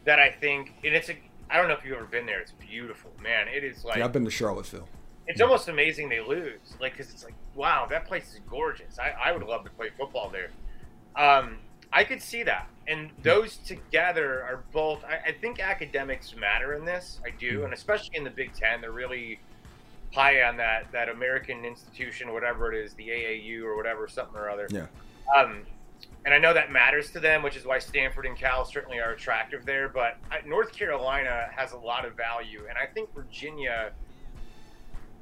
that 0.06 0.20
I 0.20 0.30
think, 0.30 0.74
and 0.84 0.94
it's 0.94 1.10
a. 1.10 1.18
I 1.50 1.58
don't 1.58 1.68
know 1.68 1.76
if 1.76 1.86
you've 1.86 1.96
ever 1.96 2.06
been 2.06 2.26
there. 2.26 2.40
It's 2.40 2.54
beautiful, 2.54 3.12
man. 3.22 3.48
It 3.48 3.64
is 3.64 3.86
like. 3.86 3.98
Yeah, 3.98 4.06
I've 4.06 4.12
been 4.12 4.26
to 4.26 4.32
Charlottesville. 4.32 4.88
It's 5.28 5.42
almost 5.42 5.70
amazing 5.70 6.10
they 6.10 6.20
lose, 6.20 6.60
like 6.82 6.94
because 6.94 7.12
it's 7.12 7.24
like, 7.24 7.36
wow, 7.56 7.88
that 7.90 8.06
place 8.06 8.34
is 8.34 8.40
gorgeous. 8.50 9.00
I, 9.00 9.14
I 9.30 9.32
would 9.32 9.44
love 9.44 9.64
to 9.64 9.70
play 9.72 9.90
football 9.98 10.30
there. 10.30 10.50
Um, 11.16 11.58
I 11.94 12.04
could 12.04 12.22
see 12.22 12.44
that. 12.44 12.68
And 12.88 13.12
those 13.22 13.58
together 13.58 14.44
are 14.44 14.64
both, 14.74 15.06
I, 15.06 15.30
I, 15.30 15.32
think 15.32 15.60
academics 15.60 16.36
matter 16.36 16.74
in 16.74 16.84
this. 16.84 17.20
I 17.26 17.30
do. 17.30 17.60
Hmm. 17.60 17.66
And 17.66 17.74
especially 17.74 18.18
in 18.18 18.24
the 18.24 18.30
Big 18.30 18.54
Ten, 18.54 18.82
they're 18.82 18.92
really 18.92 19.40
high 20.14 20.44
on 20.44 20.58
that, 20.58 20.92
that 20.92 21.08
American 21.08 21.64
institution, 21.64 22.34
whatever 22.34 22.74
it 22.74 22.84
is, 22.84 22.94
the 22.96 23.08
AAU 23.08 23.64
or 23.64 23.78
whatever, 23.78 24.08
something 24.08 24.36
or 24.36 24.50
other. 24.50 24.68
Yeah. 24.70 24.88
Um, 25.36 25.62
and 26.26 26.34
I 26.34 26.38
know 26.38 26.54
that 26.54 26.72
matters 26.72 27.12
to 27.12 27.20
them, 27.20 27.44
which 27.44 27.56
is 27.56 27.66
why 27.66 27.80
Stanford 27.80 28.26
and 28.26 28.38
Cal 28.38 28.66
certainly 28.66 29.00
are 29.00 29.12
attractive 29.12 29.66
there. 29.66 29.90
But 29.90 30.18
North 30.46 30.72
Carolina 30.74 31.50
has 31.56 31.74
a 31.74 31.78
lot 31.78 32.06
of 32.06 32.16
value. 32.16 32.66
And 32.70 32.78
I 32.78 32.86
think 32.86 33.14
Virginia, 33.14 33.92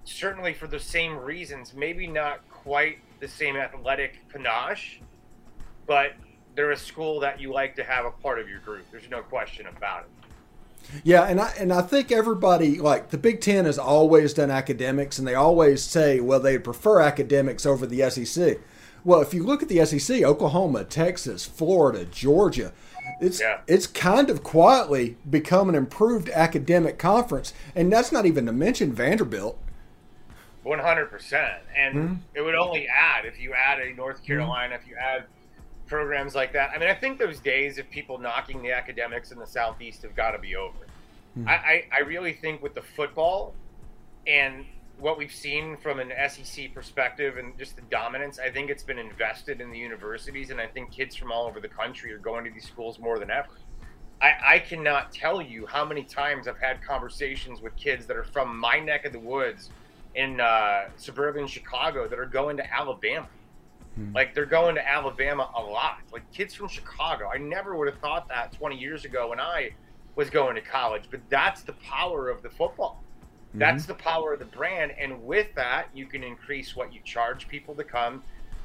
certainly 0.05 0.53
for 0.53 0.67
the 0.67 0.79
same 0.79 1.17
reasons, 1.17 1.73
maybe 1.73 2.07
not 2.07 2.47
quite 2.49 2.99
the 3.19 3.27
same 3.27 3.55
athletic 3.55 4.27
panache, 4.29 4.99
but 5.85 6.13
they're 6.55 6.71
a 6.71 6.77
school 6.77 7.19
that 7.19 7.39
you 7.39 7.53
like 7.53 7.75
to 7.75 7.83
have 7.83 8.05
a 8.05 8.11
part 8.11 8.39
of 8.39 8.49
your 8.49 8.59
group. 8.59 8.85
There's 8.91 9.09
no 9.09 9.21
question 9.21 9.67
about 9.67 10.03
it. 10.03 10.09
Yeah, 11.03 11.23
and 11.23 11.39
I 11.39 11.53
and 11.59 11.71
I 11.71 11.81
think 11.81 12.11
everybody 12.11 12.79
like 12.79 13.09
the 13.09 13.17
Big 13.17 13.39
Ten 13.39 13.65
has 13.65 13.77
always 13.77 14.33
done 14.33 14.51
academics, 14.51 15.19
and 15.19 15.27
they 15.27 15.35
always 15.35 15.81
say, 15.81 16.19
well, 16.19 16.39
they 16.39 16.57
prefer 16.57 16.99
academics 16.99 17.65
over 17.65 17.85
the 17.85 18.09
SEC. 18.09 18.57
Well, 19.03 19.21
if 19.21 19.33
you 19.33 19.43
look 19.43 19.63
at 19.63 19.69
the 19.69 19.83
SEC, 19.85 20.23
Oklahoma, 20.23 20.83
Texas, 20.83 21.45
Florida, 21.45 22.05
Georgia, 22.05 22.73
it's 23.19 23.39
yeah. 23.39 23.61
it's 23.67 23.87
kind 23.87 24.29
of 24.29 24.43
quietly 24.43 25.17
become 25.29 25.69
an 25.69 25.75
improved 25.75 26.29
academic 26.29 26.97
conference, 26.97 27.53
and 27.75 27.91
that's 27.91 28.11
not 28.11 28.25
even 28.25 28.45
to 28.47 28.51
mention 28.51 28.91
Vanderbilt. 28.91 29.57
One 30.63 30.79
hundred 30.79 31.07
percent, 31.07 31.63
and 31.75 31.95
mm-hmm. 31.95 32.13
it 32.35 32.41
would 32.41 32.53
only 32.53 32.87
add 32.87 33.25
if 33.25 33.39
you 33.39 33.53
add 33.53 33.79
a 33.79 33.93
North 33.95 34.23
Carolina, 34.23 34.75
mm-hmm. 34.75 34.83
if 34.83 34.89
you 34.89 34.95
add 34.95 35.25
programs 35.87 36.35
like 36.35 36.53
that. 36.53 36.71
I 36.73 36.77
mean, 36.77 36.87
I 36.87 36.93
think 36.93 37.19
those 37.19 37.39
days 37.39 37.77
of 37.77 37.89
people 37.89 38.17
knocking 38.17 38.61
the 38.61 38.71
academics 38.71 39.31
in 39.31 39.39
the 39.39 39.45
southeast 39.45 40.03
have 40.03 40.15
got 40.15 40.31
to 40.31 40.39
be 40.39 40.55
over. 40.55 40.85
Hmm. 41.33 41.47
I, 41.47 41.51
I, 41.51 41.83
I 41.91 41.99
really 41.99 42.33
think 42.33 42.61
with 42.61 42.75
the 42.75 42.81
football 42.81 43.53
and 44.27 44.65
what 44.99 45.17
we've 45.17 45.33
seen 45.33 45.77
from 45.77 45.99
an 45.99 46.11
SEC 46.29 46.73
perspective 46.73 47.37
and 47.37 47.57
just 47.57 47.75
the 47.75 47.81
dominance, 47.89 48.39
I 48.39 48.51
think 48.51 48.69
it's 48.69 48.83
been 48.83 48.99
invested 48.99 49.59
in 49.59 49.71
the 49.71 49.77
universities, 49.77 50.51
and 50.51 50.61
I 50.61 50.67
think 50.67 50.91
kids 50.91 51.15
from 51.15 51.31
all 51.31 51.47
over 51.47 51.59
the 51.59 51.67
country 51.67 52.13
are 52.13 52.19
going 52.19 52.45
to 52.45 52.51
these 52.51 52.67
schools 52.67 52.99
more 52.99 53.19
than 53.19 53.31
ever. 53.31 53.49
I, 54.21 54.33
I 54.45 54.59
cannot 54.59 55.11
tell 55.11 55.41
you 55.41 55.65
how 55.65 55.83
many 55.83 56.03
times 56.03 56.47
I've 56.47 56.59
had 56.59 56.83
conversations 56.83 57.61
with 57.61 57.75
kids 57.75 58.05
that 58.05 58.15
are 58.15 58.23
from 58.23 58.57
my 58.57 58.79
neck 58.79 59.05
of 59.05 59.11
the 59.11 59.19
woods 59.19 59.71
in 60.15 60.39
uh, 60.39 60.89
suburban 60.97 61.47
Chicago 61.47 62.07
that 62.07 62.19
are 62.19 62.25
going 62.25 62.57
to 62.57 62.73
Alabama. 62.73 63.27
Hmm. 63.95 64.13
Like 64.13 64.33
they're 64.33 64.45
going 64.45 64.75
to 64.75 64.87
Alabama 64.87 65.49
a 65.55 65.61
lot. 65.61 65.99
Like 66.11 66.29
kids 66.31 66.53
from 66.53 66.67
Chicago. 66.67 67.29
I 67.33 67.37
never 67.37 67.75
would 67.75 67.87
have 67.87 67.99
thought 67.99 68.27
that 68.29 68.53
20 68.53 68.77
years 68.77 69.05
ago 69.05 69.29
when 69.29 69.39
I 69.39 69.71
was 70.15 70.29
going 70.29 70.55
to 70.55 70.61
college, 70.61 71.03
but 71.09 71.21
that's 71.29 71.61
the 71.63 71.73
power 71.73 72.29
of 72.29 72.41
the 72.41 72.49
football. 72.49 73.01
Mm-hmm. 73.49 73.59
That's 73.59 73.85
the 73.85 73.95
power 73.95 74.33
of 74.33 74.39
the 74.39 74.45
brand. 74.45 74.93
And 74.97 75.23
with 75.23 75.53
that, 75.55 75.87
you 75.93 76.05
can 76.05 76.23
increase 76.23 76.75
what 76.75 76.93
you 76.93 77.01
charge 77.03 77.47
people 77.47 77.75
to 77.75 77.83
come 77.83 78.23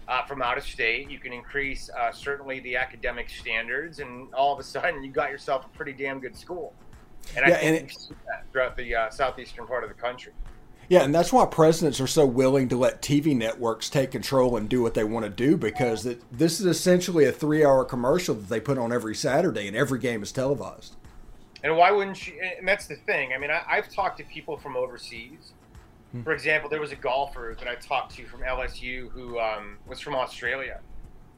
uh, 0.09 0.24
from 0.24 0.42
out 0.42 0.59
of 0.59 0.64
state. 0.64 1.11
You 1.11 1.18
can 1.18 1.32
increase 1.32 1.90
uh, 1.90 2.12
certainly 2.12 2.61
the 2.61 2.76
academic 2.76 3.28
standards, 3.28 3.98
and 3.98 4.32
all 4.35 4.52
of 4.52 4.61
a 4.61 4.62
sudden, 4.62 5.02
you 5.02 5.11
got 5.11 5.30
yourself 5.30 5.66
a 5.66 5.68
pretty 5.76 5.92
damn 5.92 6.20
good 6.20 6.37
school. 6.37 6.72
And 7.37 7.44
I 7.44 7.50
think 7.50 7.62
and 7.64 7.76
it, 7.76 7.96
that 8.26 8.44
throughout 8.52 8.76
the 8.76 8.94
uh, 8.94 9.11
southeastern 9.11 9.66
part 9.66 9.82
of 9.82 9.90
the 9.90 10.00
country. 10.00 10.32
Yeah, 10.88 11.03
and 11.03 11.14
that's 11.14 11.33
why 11.33 11.46
presidents 11.46 12.01
are 12.01 12.07
so 12.07 12.25
willing 12.25 12.68
to 12.68 12.77
let 12.77 13.03
TV 13.03 13.37
networks 13.37 13.90
take 13.90 14.12
control 14.12 14.57
and 14.57 14.68
do 14.68 14.83
what 14.83 14.94
they 14.94 15.03
want 15.03 15.25
to 15.25 15.31
do 15.31 15.57
because 15.57 16.07
it, 16.07 16.22
this 16.31 16.61
is 16.61 16.66
essentially 16.66 17.25
a 17.25 17.33
three-hour 17.33 17.85
commercial 17.87 18.35
that 18.37 18.49
they 18.49 18.61
put 18.61 18.79
on 18.79 18.92
every 18.92 19.14
Saturday, 19.14 19.66
and 19.66 19.77
every 19.77 19.99
game 19.99 20.22
is 20.22 20.31
televised. 20.31 20.94
And 21.64 21.77
why 21.77 21.90
wouldn't 21.90 22.27
you? 22.27 22.35
And 22.40 22.68
that's 22.68 22.87
the 22.87 22.94
thing. 22.94 23.33
I 23.33 23.38
mean, 23.38 23.51
I, 23.51 23.75
have 23.75 23.92
talked 23.92 24.18
to 24.18 24.25
people 24.25 24.57
from 24.57 24.77
overseas. 24.77 25.53
Hmm. 26.12 26.22
For 26.22 26.33
example, 26.33 26.70
there 26.70 26.81
was 26.81 26.92
a 26.92 26.96
golfer 26.96 27.57
that 27.59 27.66
I 27.66 27.75
talked 27.75 28.14
to 28.16 28.25
from 28.27 28.42
LSU 28.42 29.11
who 29.11 29.40
um, 29.40 29.79
was 29.88 29.99
from 29.99 30.14
Australia, 30.14 30.81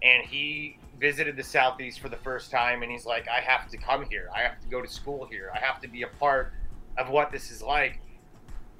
and 0.03 0.27
he 0.27 0.79
visited 1.01 1.37
the 1.37 1.43
southeast 1.45 2.01
for 2.01 2.11
the 2.11 2.17
first 2.17 2.51
time, 2.51 2.83
and 2.83 2.93
he's 2.93 3.07
like, 3.07 3.27
"I 3.29 3.41
have 3.41 3.71
to 3.71 3.79
come 3.79 4.05
here. 4.05 4.29
I 4.37 4.41
have 4.41 4.61
to 4.61 4.69
go 4.69 4.83
to 4.83 4.89
school 4.89 5.27
here. 5.31 5.51
I 5.55 5.59
have 5.59 5.81
to 5.81 5.89
be 5.89 6.03
a 6.03 6.09
part 6.09 6.53
of 6.99 7.09
what 7.09 7.33
this 7.33 7.51
is 7.51 7.63
like." 7.63 8.01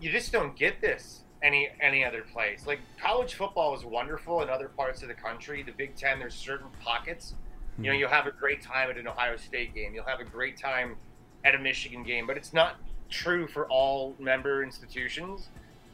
You 0.01 0.11
just 0.11 0.33
don't 0.33 0.57
get 0.57 0.81
this 0.81 1.23
any 1.43 1.69
any 1.81 2.05
other 2.05 2.23
place. 2.23 2.67
Like 2.67 2.81
college 3.01 3.35
football 3.35 3.77
is 3.77 3.85
wonderful 3.85 4.43
in 4.43 4.49
other 4.49 4.69
parts 4.69 5.03
of 5.03 5.09
the 5.09 5.15
country. 5.15 5.63
The 5.63 5.73
Big 5.73 5.97
Ten, 5.97 6.19
there's 6.19 6.35
certain 6.35 6.69
pockets. 6.83 7.35
You 7.79 7.85
know, 7.85 7.93
hmm. 7.93 8.01
you'll 8.01 8.11
have 8.11 8.27
a 8.27 8.33
great 8.33 8.63
time 8.63 8.91
at 8.91 8.97
an 8.97 9.07
Ohio 9.07 9.37
State 9.37 9.75
game. 9.75 9.95
You'll 9.95 10.05
have 10.05 10.21
a 10.21 10.25
great 10.25 10.59
time 10.59 10.97
at 11.45 11.55
a 11.55 11.59
Michigan 11.59 12.03
game, 12.03 12.27
but 12.27 12.37
it's 12.37 12.53
not 12.53 12.77
true 13.09 13.47
for 13.47 13.67
all 13.67 14.15
member 14.19 14.63
institutions. 14.63 15.49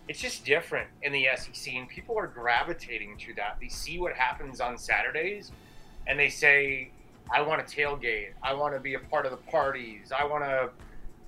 It's 0.09 0.21
just 0.21 0.45
different 0.45 0.89
in 1.03 1.13
the 1.13 1.29
SEC, 1.37 1.75
and 1.75 1.89
people 1.89 2.19
are 2.19 2.27
gravitating 2.27 3.17
to 3.19 3.35
that. 3.35 3.59
They 3.61 3.69
see 3.69 3.99
what 3.99 4.13
happens 4.15 4.61
on 4.61 4.77
Saturdays, 4.77 5.51
and 6.07 6.19
they 6.19 6.29
say, 6.29 6.91
"I 7.31 7.41
want 7.41 7.67
to 7.67 7.77
tailgate. 7.77 8.33
I 8.43 8.53
want 8.53 8.75
to 8.75 8.81
be 8.81 8.95
a 8.95 8.99
part 8.99 9.25
of 9.25 9.31
the 9.31 9.51
parties. 9.51 10.13
I 10.13 10.25
want 10.25 10.45
to 10.45 10.71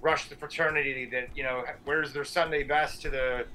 rush 0.01 0.29
the 0.29 0.37
fraternity 0.37 1.09
that 1.11 1.29
you 1.35 1.43
know 1.43 1.65
wears 1.87 2.13
their 2.13 2.25
Sunday 2.25 2.63
best 2.63 3.03
to 3.03 3.11
the 3.11 3.47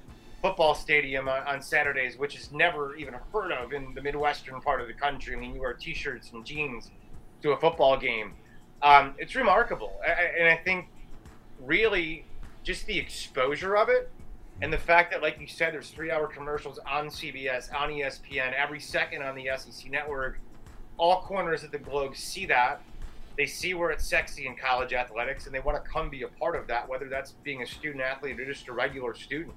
football 0.41 0.73
stadium 0.73 1.27
on, 1.29 1.43
on 1.43 1.61
Saturdays, 1.61 2.17
which 2.17 2.35
is 2.35 2.51
never 2.51 2.95
even 2.95 3.15
heard 3.31 3.51
of 3.51 3.73
in 3.73 3.93
the 3.93 4.01
Midwestern 4.01 4.59
part 4.61 4.81
of 4.81 4.87
the 4.87 4.93
country. 4.93 5.35
I 5.35 5.39
mean, 5.39 5.53
you 5.53 5.61
wear 5.61 5.73
T-shirts 5.73 6.31
and 6.31 6.43
jeans 6.43 6.89
to 7.41 7.51
a 7.51 7.57
football 7.57 7.97
game." 7.97 8.33
Um, 8.81 9.13
it's 9.19 9.35
remarkable, 9.35 9.99
and 10.05 10.47
I 10.47 10.57
think 10.57 10.87
really 11.59 12.25
just 12.63 12.85
the 12.87 12.97
exposure 12.97 13.77
of 13.77 13.89
it, 13.89 14.11
and 14.61 14.71
the 14.71 14.77
fact 14.77 15.11
that, 15.11 15.21
like 15.21 15.39
you 15.39 15.47
said, 15.47 15.73
there's 15.73 15.89
three-hour 15.89 16.27
commercials 16.27 16.79
on 16.89 17.07
CBS, 17.07 17.73
on 17.73 17.89
ESPN, 17.89 18.53
every 18.53 18.79
second 18.79 19.23
on 19.23 19.35
the 19.35 19.49
SEC 19.57 19.91
network. 19.91 20.39
All 20.97 21.21
corners 21.21 21.63
of 21.63 21.71
the 21.71 21.79
globe 21.79 22.15
see 22.15 22.45
that. 22.47 22.81
They 23.41 23.47
see 23.47 23.73
where 23.73 23.89
it's 23.89 24.05
sexy 24.05 24.45
in 24.45 24.55
college 24.55 24.93
athletics, 24.93 25.47
and 25.47 25.55
they 25.55 25.61
want 25.61 25.83
to 25.83 25.89
come 25.89 26.11
be 26.11 26.21
a 26.21 26.27
part 26.27 26.55
of 26.55 26.67
that, 26.67 26.87
whether 26.87 27.09
that's 27.09 27.31
being 27.31 27.63
a 27.63 27.65
student 27.65 28.03
athlete 28.03 28.39
or 28.39 28.45
just 28.45 28.67
a 28.67 28.71
regular 28.71 29.15
student. 29.15 29.55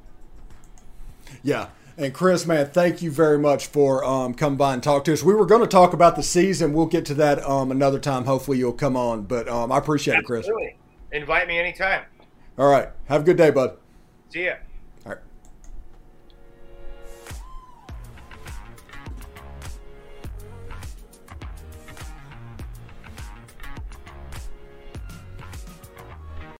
Yeah, 1.42 1.66
and 1.98 2.14
Chris, 2.14 2.46
man, 2.46 2.70
thank 2.70 3.02
you 3.02 3.10
very 3.10 3.38
much 3.38 3.66
for 3.66 4.02
um, 4.02 4.32
coming 4.32 4.56
by 4.56 4.72
and 4.72 4.82
talk 4.82 5.04
to 5.04 5.12
us. 5.12 5.22
We 5.22 5.34
were 5.34 5.44
going 5.44 5.60
to 5.60 5.66
talk 5.66 5.92
about 5.92 6.16
the 6.16 6.22
season. 6.22 6.72
We'll 6.72 6.86
get 6.86 7.04
to 7.04 7.14
that 7.16 7.46
um, 7.46 7.70
another 7.70 7.98
time. 7.98 8.24
Hopefully, 8.24 8.56
you'll 8.56 8.72
come 8.72 8.96
on. 8.96 9.24
But 9.24 9.50
um, 9.50 9.70
I 9.70 9.76
appreciate 9.76 10.16
Absolutely. 10.16 10.64
it, 10.64 10.76
Chris. 11.10 11.20
Invite 11.20 11.46
me 11.46 11.58
anytime. 11.58 12.04
All 12.56 12.70
right. 12.70 12.88
Have 13.08 13.20
a 13.20 13.24
good 13.24 13.36
day, 13.36 13.50
bud. 13.50 13.76
See 14.30 14.46
ya. 14.46 14.54